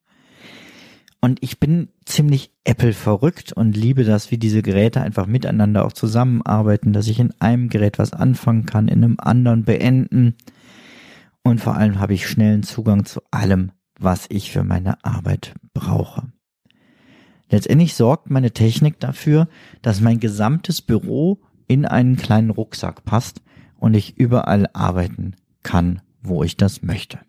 Und 1.22 1.38
ich 1.44 1.60
bin 1.60 1.90
ziemlich 2.04 2.52
Apple 2.64 2.94
verrückt 2.94 3.54
und 3.54 3.78
liebe 3.78 4.04
das, 4.04 4.32
wie 4.32 4.40
diese 4.40 4.64
Geräte 4.64 5.02
einfach 5.02 5.28
miteinander 5.28 5.86
auch 5.86 5.94
zusammenarbeiten, 5.94 6.94
dass 6.94 7.08
ich 7.08 7.20
in 7.20 7.32
einem 7.40 7.70
Gerät 7.70 8.00
was 8.00 8.12
anfangen 8.12 8.66
kann, 8.66 8.88
in 8.88 9.04
einem 9.04 9.18
anderen 9.20 9.64
beenden. 9.64 10.36
Und 11.44 11.62
vor 11.62 11.76
allem 11.76 12.00
habe 12.00 12.16
ich 12.16 12.28
schnellen 12.28 12.64
Zugang 12.64 13.06
zu 13.06 13.22
allem, 13.30 13.72
was 14.01 14.25
ich 14.29 14.51
für 14.51 14.63
meine 14.63 15.03
Arbeit 15.03 15.53
brauche. 15.74 16.31
Letztendlich 17.50 17.96
sorgt 17.96 18.29
meine 18.29 18.51
Technik 18.51 19.00
dafür, 19.00 19.48
dass 19.81 20.01
mein 20.01 20.20
gesamtes 20.20 20.81
Büro 20.81 21.41
in 21.67 21.86
einen 21.86 22.15
kleinen 22.15 22.50
Rucksack 22.50 23.03
passt 23.03 23.41
und 23.77 23.93
ich 23.93 24.17
überall 24.17 24.67
arbeiten 24.74 25.36
kann, 25.63 26.01
wo 26.22 26.43
ich 26.43 26.58
das 26.58 26.81
möchte. 26.81 27.20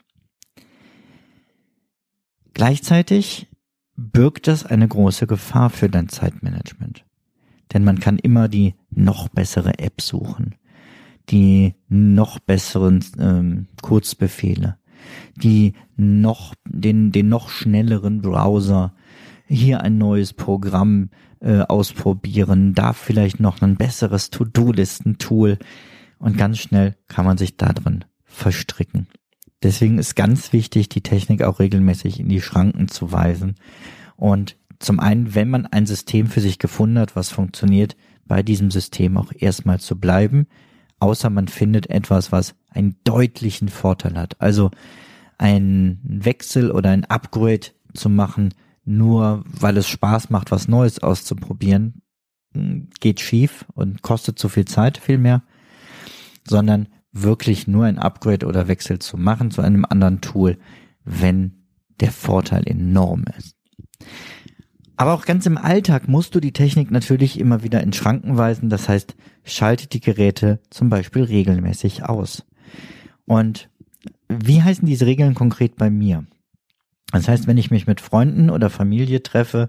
Gleichzeitig 2.54 3.48
birgt 3.96 4.46
das 4.46 4.64
eine 4.64 4.86
große 4.86 5.26
Gefahr 5.26 5.70
für 5.70 5.88
dein 5.88 6.08
Zeitmanagement. 6.08 7.04
Denn 7.72 7.84
man 7.84 8.00
kann 8.00 8.18
immer 8.18 8.48
die 8.48 8.74
noch 8.90 9.28
bessere 9.28 9.78
App 9.78 10.00
suchen, 10.00 10.56
die 11.30 11.74
noch 11.88 12.38
besseren 12.38 13.04
ähm, 13.18 13.68
Kurzbefehle, 13.80 14.76
die 15.37 15.75
noch 15.97 16.54
den 16.68 17.12
den 17.12 17.28
noch 17.28 17.49
schnelleren 17.49 18.21
Browser, 18.23 18.94
hier 19.47 19.82
ein 19.82 19.99
neues 19.99 20.32
Programm 20.32 21.11
äh, 21.40 21.61
ausprobieren, 21.61 22.75
da 22.75 22.92
vielleicht 22.92 23.40
noch 23.40 23.61
ein 23.62 23.76
besseres 23.76 24.30
To-Do-Listen-Tool 24.30 25.59
und 26.18 26.38
ganz 26.38 26.59
schnell 26.59 26.97
kann 27.09 27.26
man 27.26 27.37
sich 27.37 27.56
da 27.56 27.73
drin 27.73 28.04
verstricken. 28.25 29.09
Deswegen 29.62 29.99
ist 29.99 30.16
ganz 30.16 30.52
wichtig, 30.52 30.88
die 30.88 31.02
Technik 31.02 31.42
auch 31.42 31.61
regelmäßig 31.61 32.18
in 32.18 32.28
die 32.28 32.40
Schranken 32.40 32.88
zu 32.88 33.12
weisen. 33.12 33.54
Und 34.16 34.56
zum 34.78 34.99
einen, 34.99 35.35
wenn 35.35 35.49
man 35.49 35.66
ein 35.66 35.87
System 35.87 36.26
für 36.26 36.40
sich 36.40 36.59
gefunden 36.59 36.99
hat, 36.99 37.14
was 37.14 37.30
funktioniert, 37.30 37.97
bei 38.26 38.42
diesem 38.42 38.71
System 38.71 39.16
auch 39.16 39.32
erstmal 39.37 39.78
zu 39.78 39.99
bleiben, 39.99 40.47
außer 40.99 41.30
man 41.30 41.49
findet 41.49 41.90
etwas, 41.90 42.32
was 42.32 42.54
einen 42.74 42.96
deutlichen 43.04 43.68
Vorteil 43.68 44.16
hat. 44.16 44.40
Also 44.40 44.70
ein 45.38 46.00
Wechsel 46.04 46.70
oder 46.70 46.90
ein 46.90 47.04
Upgrade 47.04 47.68
zu 47.94 48.08
machen, 48.08 48.54
nur 48.84 49.44
weil 49.46 49.76
es 49.76 49.88
Spaß 49.88 50.30
macht, 50.30 50.50
was 50.50 50.68
Neues 50.68 51.00
auszuprobieren, 51.00 52.02
geht 53.00 53.20
schief 53.20 53.64
und 53.74 54.02
kostet 54.02 54.38
zu 54.38 54.48
viel 54.48 54.64
Zeit 54.64 54.98
vielmehr, 54.98 55.42
sondern 56.46 56.88
wirklich 57.12 57.66
nur 57.66 57.84
ein 57.84 57.98
Upgrade 57.98 58.46
oder 58.46 58.68
Wechsel 58.68 58.98
zu 58.98 59.16
machen 59.16 59.50
zu 59.50 59.62
einem 59.62 59.84
anderen 59.84 60.20
Tool, 60.20 60.58
wenn 61.04 61.66
der 62.00 62.10
Vorteil 62.10 62.66
enorm 62.66 63.24
ist. 63.38 63.56
Aber 64.96 65.14
auch 65.14 65.24
ganz 65.24 65.46
im 65.46 65.58
Alltag 65.58 66.08
musst 66.08 66.34
du 66.34 66.40
die 66.40 66.52
Technik 66.52 66.90
natürlich 66.90 67.40
immer 67.40 67.62
wieder 67.62 67.82
in 67.82 67.92
Schranken 67.92 68.36
weisen. 68.36 68.68
Das 68.68 68.88
heißt, 68.88 69.16
schalte 69.42 69.88
die 69.88 70.00
Geräte 70.00 70.60
zum 70.70 70.90
Beispiel 70.90 71.24
regelmäßig 71.24 72.04
aus. 72.04 72.44
Und 73.26 73.68
wie 74.28 74.62
heißen 74.62 74.86
diese 74.86 75.06
Regeln 75.06 75.34
konkret 75.34 75.76
bei 75.76 75.90
mir? 75.90 76.24
Das 77.12 77.28
heißt, 77.28 77.46
wenn 77.46 77.58
ich 77.58 77.70
mich 77.70 77.86
mit 77.86 78.00
Freunden 78.00 78.50
oder 78.50 78.70
Familie 78.70 79.22
treffe, 79.22 79.68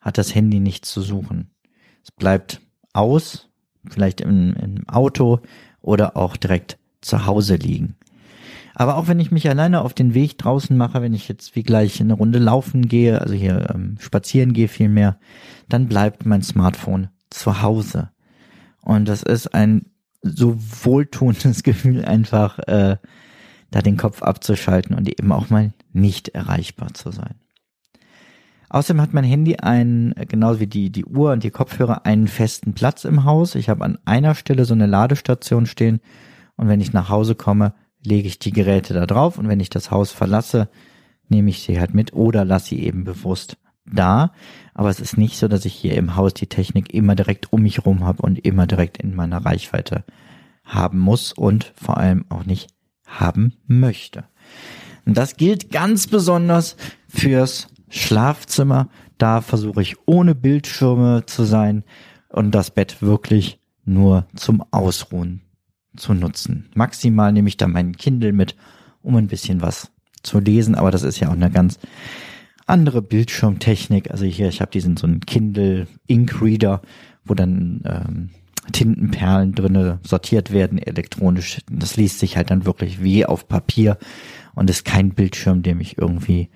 hat 0.00 0.18
das 0.18 0.34
Handy 0.34 0.60
nichts 0.60 0.90
zu 0.90 1.02
suchen. 1.02 1.50
Es 2.02 2.10
bleibt 2.10 2.60
aus, 2.92 3.50
vielleicht 3.88 4.20
im, 4.20 4.54
im 4.54 4.88
Auto 4.88 5.40
oder 5.80 6.16
auch 6.16 6.36
direkt 6.36 6.78
zu 7.00 7.26
Hause 7.26 7.56
liegen. 7.56 7.96
Aber 8.74 8.96
auch 8.96 9.08
wenn 9.08 9.18
ich 9.18 9.32
mich 9.32 9.48
alleine 9.48 9.82
auf 9.82 9.92
den 9.92 10.14
Weg 10.14 10.38
draußen 10.38 10.76
mache, 10.76 11.02
wenn 11.02 11.12
ich 11.12 11.28
jetzt 11.28 11.56
wie 11.56 11.64
gleich 11.64 12.00
eine 12.00 12.14
Runde 12.14 12.38
laufen 12.38 12.86
gehe, 12.86 13.20
also 13.20 13.34
hier 13.34 13.70
ähm, 13.74 13.96
spazieren 13.98 14.52
gehe 14.52 14.68
vielmehr, 14.68 15.18
dann 15.68 15.88
bleibt 15.88 16.26
mein 16.26 16.42
Smartphone 16.42 17.08
zu 17.28 17.60
Hause. 17.60 18.10
Und 18.80 19.08
das 19.08 19.22
ist 19.22 19.52
ein 19.52 19.86
so 20.22 20.56
wohltuendes 20.56 21.62
Gefühl, 21.64 22.04
einfach 22.04 22.58
äh, 22.60 22.96
da 23.70 23.82
den 23.82 23.96
Kopf 23.96 24.22
abzuschalten 24.22 24.96
und 24.96 25.08
eben 25.08 25.32
auch 25.32 25.50
mal 25.50 25.72
nicht 25.92 26.28
erreichbar 26.28 26.94
zu 26.94 27.10
sein. 27.10 27.34
Außerdem 28.70 29.00
hat 29.00 29.14
mein 29.14 29.24
Handy 29.24 29.56
einen, 29.56 30.14
genauso 30.28 30.60
wie 30.60 30.66
die, 30.66 30.90
die 30.90 31.06
Uhr 31.06 31.32
und 31.32 31.42
die 31.42 31.50
Kopfhörer, 31.50 32.04
einen 32.04 32.28
festen 32.28 32.74
Platz 32.74 33.04
im 33.04 33.24
Haus. 33.24 33.54
Ich 33.54 33.70
habe 33.70 33.84
an 33.84 33.98
einer 34.04 34.34
Stelle 34.34 34.66
so 34.66 34.74
eine 34.74 34.86
Ladestation 34.86 35.64
stehen 35.64 36.00
und 36.56 36.68
wenn 36.68 36.80
ich 36.80 36.92
nach 36.92 37.08
Hause 37.08 37.34
komme, 37.34 37.72
lege 38.04 38.28
ich 38.28 38.38
die 38.38 38.52
Geräte 38.52 38.92
da 38.92 39.06
drauf 39.06 39.38
und 39.38 39.48
wenn 39.48 39.60
ich 39.60 39.70
das 39.70 39.90
Haus 39.90 40.12
verlasse, 40.12 40.68
nehme 41.28 41.50
ich 41.50 41.62
sie 41.62 41.80
halt 41.80 41.94
mit 41.94 42.12
oder 42.12 42.44
lasse 42.44 42.70
sie 42.70 42.82
eben 42.82 43.04
bewusst 43.04 43.56
da. 43.92 44.32
Aber 44.74 44.90
es 44.90 45.00
ist 45.00 45.18
nicht 45.18 45.38
so, 45.38 45.48
dass 45.48 45.64
ich 45.64 45.74
hier 45.74 45.94
im 45.96 46.16
Haus 46.16 46.34
die 46.34 46.46
Technik 46.46 46.94
immer 46.94 47.14
direkt 47.14 47.52
um 47.52 47.62
mich 47.62 47.84
rum 47.84 48.04
habe 48.04 48.22
und 48.22 48.38
immer 48.44 48.66
direkt 48.66 48.98
in 48.98 49.14
meiner 49.14 49.44
Reichweite 49.44 50.04
haben 50.64 50.98
muss 50.98 51.32
und 51.32 51.72
vor 51.74 51.96
allem 51.96 52.24
auch 52.28 52.44
nicht 52.44 52.70
haben 53.06 53.54
möchte. 53.66 54.24
Und 55.04 55.16
das 55.16 55.36
gilt 55.36 55.70
ganz 55.70 56.06
besonders 56.06 56.76
fürs 57.08 57.68
Schlafzimmer. 57.88 58.88
Da 59.16 59.40
versuche 59.40 59.82
ich 59.82 59.96
ohne 60.06 60.34
Bildschirme 60.34 61.24
zu 61.26 61.44
sein 61.44 61.84
und 62.28 62.54
das 62.54 62.70
Bett 62.70 63.00
wirklich 63.00 63.58
nur 63.84 64.26
zum 64.36 64.62
Ausruhen 64.70 65.40
zu 65.96 66.14
nutzen. 66.14 66.68
Maximal 66.74 67.32
nehme 67.32 67.48
ich 67.48 67.56
da 67.56 67.66
meinen 67.66 67.96
Kindle 67.96 68.32
mit, 68.32 68.54
um 69.02 69.16
ein 69.16 69.26
bisschen 69.26 69.62
was 69.62 69.90
zu 70.22 70.38
lesen, 70.38 70.74
aber 70.74 70.90
das 70.90 71.02
ist 71.02 71.20
ja 71.20 71.28
auch 71.28 71.32
eine 71.32 71.50
ganz 71.50 71.78
andere 72.68 73.02
Bildschirmtechnik. 73.02 74.10
Also 74.10 74.24
hier, 74.24 74.48
ich 74.48 74.60
habe 74.60 74.70
diesen 74.70 74.96
so 74.96 75.06
einen 75.06 75.20
Kindle 75.20 75.86
Ink 76.06 76.40
Reader, 76.42 76.82
wo 77.24 77.34
dann 77.34 77.82
ähm, 77.84 78.30
Tintenperlen 78.72 79.54
drinne 79.54 79.98
sortiert 80.02 80.52
werden 80.52 80.78
elektronisch. 80.78 81.58
Das 81.70 81.96
liest 81.96 82.18
sich 82.18 82.36
halt 82.36 82.50
dann 82.50 82.66
wirklich 82.66 83.02
wie 83.02 83.24
auf 83.24 83.48
Papier 83.48 83.98
und 84.54 84.68
ist 84.68 84.84
kein 84.84 85.10
Bildschirm, 85.10 85.62
der 85.62 85.74
mich 85.74 85.98
irgendwie 85.98 86.50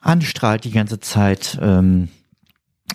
anstrahlt 0.00 0.64
die 0.64 0.70
ganze 0.70 1.00
Zeit 1.00 1.58
ähm, 1.60 2.08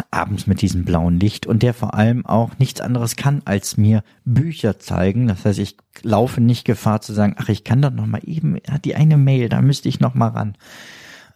abends 0.10 0.47
mit 0.47 0.62
diesem 0.62 0.86
blauen 0.86 1.19
Licht 1.19 1.45
und 1.45 1.63
der 1.63 1.73
vor 1.73 1.93
allem 1.93 2.26
auch 2.26 2.58
nichts 2.58 2.82
anderes 2.82 3.15
kann, 3.15 3.41
als 3.45 3.78
mir 3.78 4.04
Bücher 4.26 4.80
zeigen. 4.80 5.28
Das 5.28 5.45
heißt, 5.45 5.60
ich 5.60 5.78
laufe 6.02 6.41
nicht 6.41 6.65
Gefahr 6.65 7.02
zu 7.02 7.13
sagen, 7.13 7.36
ach, 7.38 7.49
ich 7.49 7.63
kann 7.63 7.82
doch 7.82 7.91
noch 7.91 8.08
mal 8.08 8.21
eben, 8.23 8.58
die 8.84 8.95
eine 8.95 9.17
Mail, 9.17 9.49
da 9.49 9.62
müsste 9.62 9.89
ich 9.89 9.99
noch 9.99 10.13
mal 10.13 10.30
ran 10.30 10.56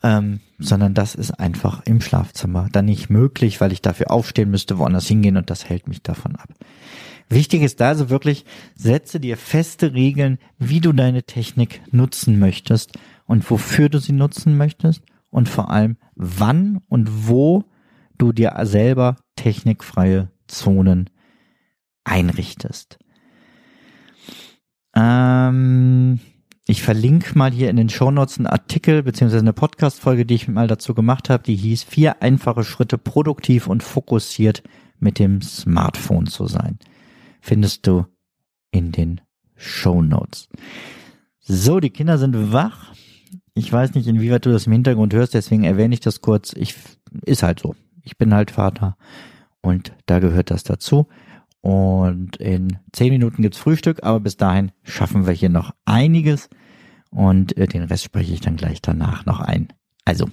ähm, 0.04 0.40
sondern 0.60 0.94
das 0.94 1.16
ist 1.16 1.32
einfach 1.32 1.82
im 1.86 2.02
Schlafzimmer 2.02 2.70
dann 2.72 2.86
nicht 2.86 3.10
möglich, 3.10 3.62
weil 3.62 3.72
ich 3.72 3.82
dafür 3.82 4.12
aufstehen 4.12 4.50
müsste, 4.52 4.78
woanders 4.78 5.08
hingehen 5.08 5.38
und 5.38 5.50
das 5.50 5.70
hält 5.70 5.88
mich 5.88 6.02
davon 6.02 6.36
ab. 6.36 6.50
Wichtig 7.30 7.62
ist 7.62 7.82
da 7.82 7.90
also 7.90 8.10
wirklich, 8.10 8.46
setze 8.76 9.20
dir 9.20 9.38
feste 9.38 9.94
Regeln, 9.94 10.40
wie 10.60 10.80
du 10.80 10.94
deine 10.94 11.24
Technik 11.24 11.82
nutzen 11.92 12.40
möchtest 12.40 12.98
und 13.26 13.50
wofür 13.52 13.90
du 13.90 14.00
sie 14.00 14.14
nutzen 14.14 14.56
möchtest 14.56 15.02
und 15.30 15.50
vor 15.50 15.70
allem 15.70 15.98
wann 16.16 16.80
und 16.88 17.28
wo 17.28 17.66
du 18.18 18.32
dir 18.32 18.56
selber 18.64 19.18
technikfreie 19.36 20.32
Zonen 20.48 21.10
einrichtest. 22.06 22.98
Ähm, 24.96 26.20
ich 26.68 26.82
verlinke 26.82 27.38
mal 27.38 27.52
hier 27.52 27.70
in 27.70 27.78
den 27.78 27.90
Shownotes 27.90 28.38
einen 28.38 28.48
Artikel 28.48 29.02
beziehungsweise 29.02 29.42
eine 29.42 29.54
Podcast-Folge, 29.54 30.26
die 30.26 30.36
ich 30.36 30.50
mal 30.50 30.68
dazu 30.68 30.94
gemacht 30.94 31.30
habe, 31.30 31.44
die 31.44 31.56
hieß 31.56 31.84
Vier 31.84 32.22
einfache 32.22 32.66
Schritte 32.66 32.98
produktiv 32.98 33.68
und 33.68 33.84
fokussiert 33.84 34.64
mit 35.00 35.18
dem 35.18 35.42
Smartphone 35.42 36.28
zu 36.28 36.46
sein. 36.46 36.78
Findest 37.40 37.88
du 37.88 38.06
in 38.72 38.92
den 38.92 39.22
Shownotes. 39.56 40.50
So, 41.40 41.80
die 41.80 41.90
Kinder 41.90 42.18
sind 42.18 42.52
wach. 42.52 42.94
Ich 43.54 43.72
weiß 43.72 43.94
nicht, 43.94 44.08
inwieweit 44.08 44.46
du 44.46 44.52
das 44.52 44.68
im 44.68 44.74
Hintergrund 44.74 45.14
hörst, 45.14 45.34
deswegen 45.34 45.64
erwähne 45.64 45.94
ich 45.94 46.02
das 46.02 46.22
kurz. 46.22 46.52
Ich, 46.54 46.76
ist 47.26 47.44
halt 47.44 47.60
so. 47.60 47.76
Ich 48.04 48.18
bin 48.18 48.34
halt 48.34 48.52
Vater 48.52 48.98
und 49.62 49.94
da 50.06 50.20
gehört 50.20 50.52
das 50.52 50.64
dazu. 50.64 51.08
Und 51.62 52.38
in 52.38 52.78
zehn 52.94 53.12
Minuten 53.12 53.42
gibt's 53.42 53.58
Frühstück, 53.58 54.04
aber 54.04 54.20
bis 54.20 54.38
dahin 54.38 54.72
schaffen 54.84 55.26
wir 55.26 55.34
hier 55.34 55.50
noch 55.50 55.74
einiges. 55.86 56.50
Und 57.10 57.58
äh, 57.58 57.68
den 57.68 57.84
Rest 57.84 58.04
spreche 58.04 58.34
ich 58.34 58.42
dann 58.42 58.58
gleich 58.58 58.82
danach 58.82 59.26
noch 59.26 59.40
ein. 59.40 59.74
Also, 60.06 60.30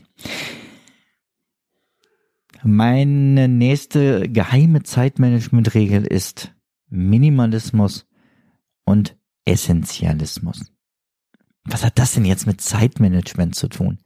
meine 2.62 3.48
nächste 3.48 4.28
geheime 4.28 4.82
Zeitmanagement-Regel 4.82 6.06
ist 6.06 6.54
Minimalismus 6.88 8.06
und 8.84 9.16
Essentialismus. 9.44 10.72
Was 11.64 11.84
hat 11.84 11.98
das 11.98 12.14
denn 12.14 12.24
jetzt 12.24 12.46
mit 12.46 12.60
Zeitmanagement 12.60 13.54
zu 13.54 13.68
tun? 13.68 13.98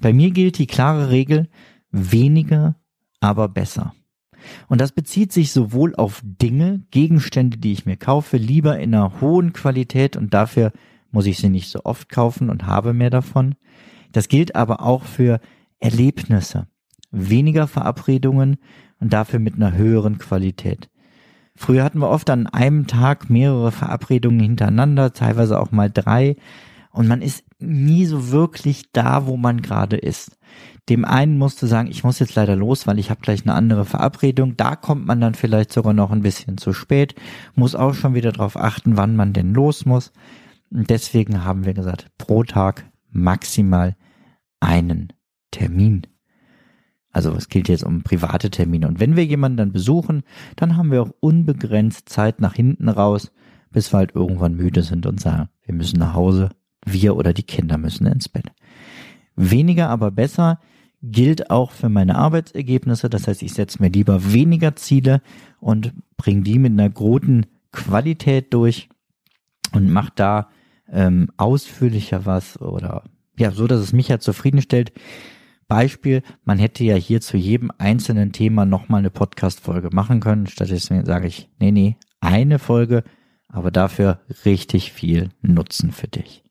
Bei 0.00 0.12
mir 0.12 0.30
gilt 0.30 0.58
die 0.58 0.66
klare 0.66 1.10
Regel, 1.10 1.48
weniger, 1.90 2.76
aber 3.20 3.48
besser. 3.48 3.94
Und 4.68 4.80
das 4.80 4.92
bezieht 4.92 5.32
sich 5.32 5.52
sowohl 5.52 5.94
auf 5.94 6.20
Dinge, 6.24 6.82
Gegenstände, 6.90 7.58
die 7.58 7.72
ich 7.72 7.86
mir 7.86 7.96
kaufe, 7.96 8.36
lieber 8.36 8.78
in 8.78 8.94
einer 8.94 9.20
hohen 9.20 9.52
Qualität 9.52 10.16
und 10.16 10.34
dafür 10.34 10.72
muss 11.10 11.26
ich 11.26 11.38
sie 11.38 11.48
nicht 11.48 11.68
so 11.70 11.80
oft 11.84 12.08
kaufen 12.08 12.50
und 12.50 12.66
habe 12.66 12.92
mehr 12.92 13.10
davon. 13.10 13.54
Das 14.12 14.28
gilt 14.28 14.56
aber 14.56 14.82
auch 14.82 15.04
für 15.04 15.40
Erlebnisse. 15.80 16.66
Weniger 17.10 17.68
Verabredungen 17.68 18.56
und 19.00 19.12
dafür 19.12 19.38
mit 19.38 19.54
einer 19.54 19.74
höheren 19.74 20.18
Qualität. 20.18 20.88
Früher 21.56 21.84
hatten 21.84 22.00
wir 22.00 22.10
oft 22.10 22.30
an 22.30 22.48
einem 22.48 22.86
Tag 22.86 23.30
mehrere 23.30 23.70
Verabredungen 23.70 24.40
hintereinander, 24.40 25.12
teilweise 25.12 25.60
auch 25.60 25.70
mal 25.70 25.90
drei. 25.90 26.36
Und 26.90 27.06
man 27.06 27.22
ist 27.22 27.44
nie 27.66 28.06
so 28.06 28.30
wirklich 28.30 28.92
da, 28.92 29.26
wo 29.26 29.36
man 29.36 29.62
gerade 29.62 29.96
ist. 29.96 30.36
Dem 30.88 31.04
einen 31.04 31.38
musste 31.38 31.66
sagen, 31.66 31.88
ich 31.90 32.04
muss 32.04 32.18
jetzt 32.18 32.34
leider 32.34 32.56
los, 32.56 32.86
weil 32.86 32.98
ich 32.98 33.10
habe 33.10 33.22
gleich 33.22 33.42
eine 33.42 33.54
andere 33.54 33.84
Verabredung. 33.84 34.56
Da 34.56 34.76
kommt 34.76 35.06
man 35.06 35.20
dann 35.20 35.34
vielleicht 35.34 35.72
sogar 35.72 35.94
noch 35.94 36.10
ein 36.10 36.22
bisschen 36.22 36.58
zu 36.58 36.72
spät, 36.72 37.14
muss 37.54 37.74
auch 37.74 37.94
schon 37.94 38.14
wieder 38.14 38.32
darauf 38.32 38.56
achten, 38.56 38.96
wann 38.96 39.16
man 39.16 39.32
denn 39.32 39.54
los 39.54 39.86
muss. 39.86 40.12
Und 40.70 40.90
deswegen 40.90 41.44
haben 41.44 41.64
wir 41.64 41.72
gesagt, 41.72 42.10
pro 42.18 42.44
Tag 42.44 42.84
maximal 43.10 43.96
einen 44.60 45.12
Termin. 45.50 46.06
Also 47.14 47.32
es 47.32 47.48
gilt 47.48 47.68
jetzt 47.68 47.84
um 47.84 48.02
private 48.02 48.50
Termine. 48.50 48.88
Und 48.88 48.98
wenn 48.98 49.14
wir 49.14 49.24
jemanden 49.24 49.56
dann 49.56 49.72
besuchen, 49.72 50.24
dann 50.56 50.76
haben 50.76 50.90
wir 50.90 51.00
auch 51.00 51.12
unbegrenzt 51.20 52.08
Zeit 52.08 52.40
nach 52.40 52.54
hinten 52.54 52.88
raus, 52.88 53.30
bis 53.70 53.92
wir 53.92 53.98
halt 53.98 54.14
irgendwann 54.14 54.56
müde 54.56 54.82
sind 54.82 55.06
und 55.06 55.20
sagen, 55.20 55.48
wir 55.64 55.74
müssen 55.74 56.00
nach 56.00 56.14
Hause, 56.14 56.50
wir 56.84 57.16
oder 57.16 57.32
die 57.32 57.42
Kinder 57.42 57.78
müssen 57.78 58.06
ins 58.06 58.28
Bett. 58.28 58.46
Weniger 59.36 59.88
aber 59.88 60.10
besser 60.10 60.60
gilt 61.02 61.50
auch 61.50 61.70
für 61.70 61.88
meine 61.88 62.16
Arbeitsergebnisse. 62.16 63.10
Das 63.10 63.28
heißt, 63.28 63.42
ich 63.42 63.52
setze 63.52 63.82
mir 63.82 63.90
lieber 63.90 64.32
weniger 64.32 64.76
Ziele 64.76 65.20
und 65.60 65.92
bringe 66.16 66.42
die 66.42 66.58
mit 66.58 66.72
einer 66.72 66.90
guten 66.90 67.46
Qualität 67.72 68.54
durch 68.54 68.88
und 69.72 69.90
mache 69.90 70.12
da 70.14 70.48
ähm, 70.90 71.28
ausführlicher 71.36 72.24
was 72.26 72.60
oder 72.60 73.04
ja, 73.36 73.50
so, 73.50 73.66
dass 73.66 73.80
es 73.80 73.92
mich 73.92 74.08
ja 74.08 74.18
zufriedenstellt. 74.18 74.92
Beispiel, 75.66 76.22
man 76.44 76.58
hätte 76.58 76.84
ja 76.84 76.94
hier 76.94 77.20
zu 77.20 77.36
jedem 77.36 77.72
einzelnen 77.78 78.32
Thema 78.32 78.64
nochmal 78.64 79.00
eine 79.00 79.10
Podcast-Folge 79.10 79.90
machen 79.92 80.20
können. 80.20 80.46
Stattdessen 80.46 81.04
sage 81.04 81.26
ich, 81.26 81.48
nee, 81.58 81.72
nee, 81.72 81.96
eine 82.20 82.58
Folge, 82.58 83.02
aber 83.48 83.70
dafür 83.70 84.20
richtig 84.44 84.92
viel 84.92 85.30
Nutzen 85.42 85.90
für 85.90 86.08
dich. 86.08 86.43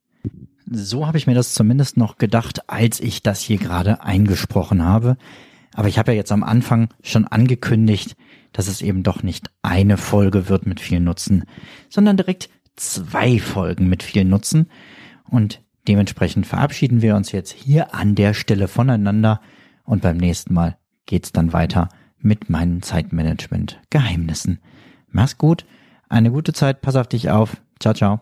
So 0.70 1.08
habe 1.08 1.18
ich 1.18 1.28
mir 1.28 1.36
das 1.36 1.54
zumindest 1.54 1.98
noch 1.98 2.18
gedacht, 2.18 2.70
als 2.70 3.00
ich 3.00 3.24
das 3.24 3.42
hier 3.42 3.58
gerade 3.58 4.02
eingesprochen 4.02 4.84
habe. 4.84 5.18
Aber 5.74 5.88
ich 5.88 5.98
habe 5.98 6.12
ja 6.12 6.18
jetzt 6.18 6.32
am 6.32 6.44
Anfang 6.44 6.90
schon 7.02 7.26
angekündigt, 7.26 8.16
dass 8.52 8.68
es 8.68 8.82
eben 8.82 9.04
doch 9.04 9.24
nicht 9.24 9.50
eine 9.62 9.98
Folge 9.98 10.48
wird 10.50 10.66
mit 10.66 10.80
viel 10.80 11.00
Nutzen, 11.00 11.46
sondern 11.90 12.18
direkt 12.18 12.50
zwei 12.76 13.40
Folgen 13.40 13.90
mit 13.90 14.04
viel 14.04 14.26
Nutzen. 14.26 14.70
Und 15.30 15.64
Dementsprechend 15.88 16.48
verabschieden 16.48 17.02
wir 17.02 17.16
uns 17.16 17.32
jetzt 17.32 17.52
hier 17.52 17.94
an 17.94 18.16
der 18.16 18.34
Stelle 18.34 18.68
voneinander 18.68 19.42
und 19.84 20.02
beim 20.02 20.18
nächsten 20.18 20.54
Mal 20.54 20.78
geht's 21.06 21.32
dann 21.32 21.52
weiter 21.52 21.90
mit 22.20 22.50
meinen 22.50 22.82
Zeitmanagement-Geheimnissen. 22.82 24.60
Mach's 25.10 25.38
gut, 25.38 25.66
eine 26.08 26.32
gute 26.32 26.54
Zeit, 26.54 26.82
pass 26.82 26.96
auf 26.96 27.08
dich 27.08 27.30
auf. 27.30 27.58
Ciao, 27.80 27.94
ciao. 27.94 28.22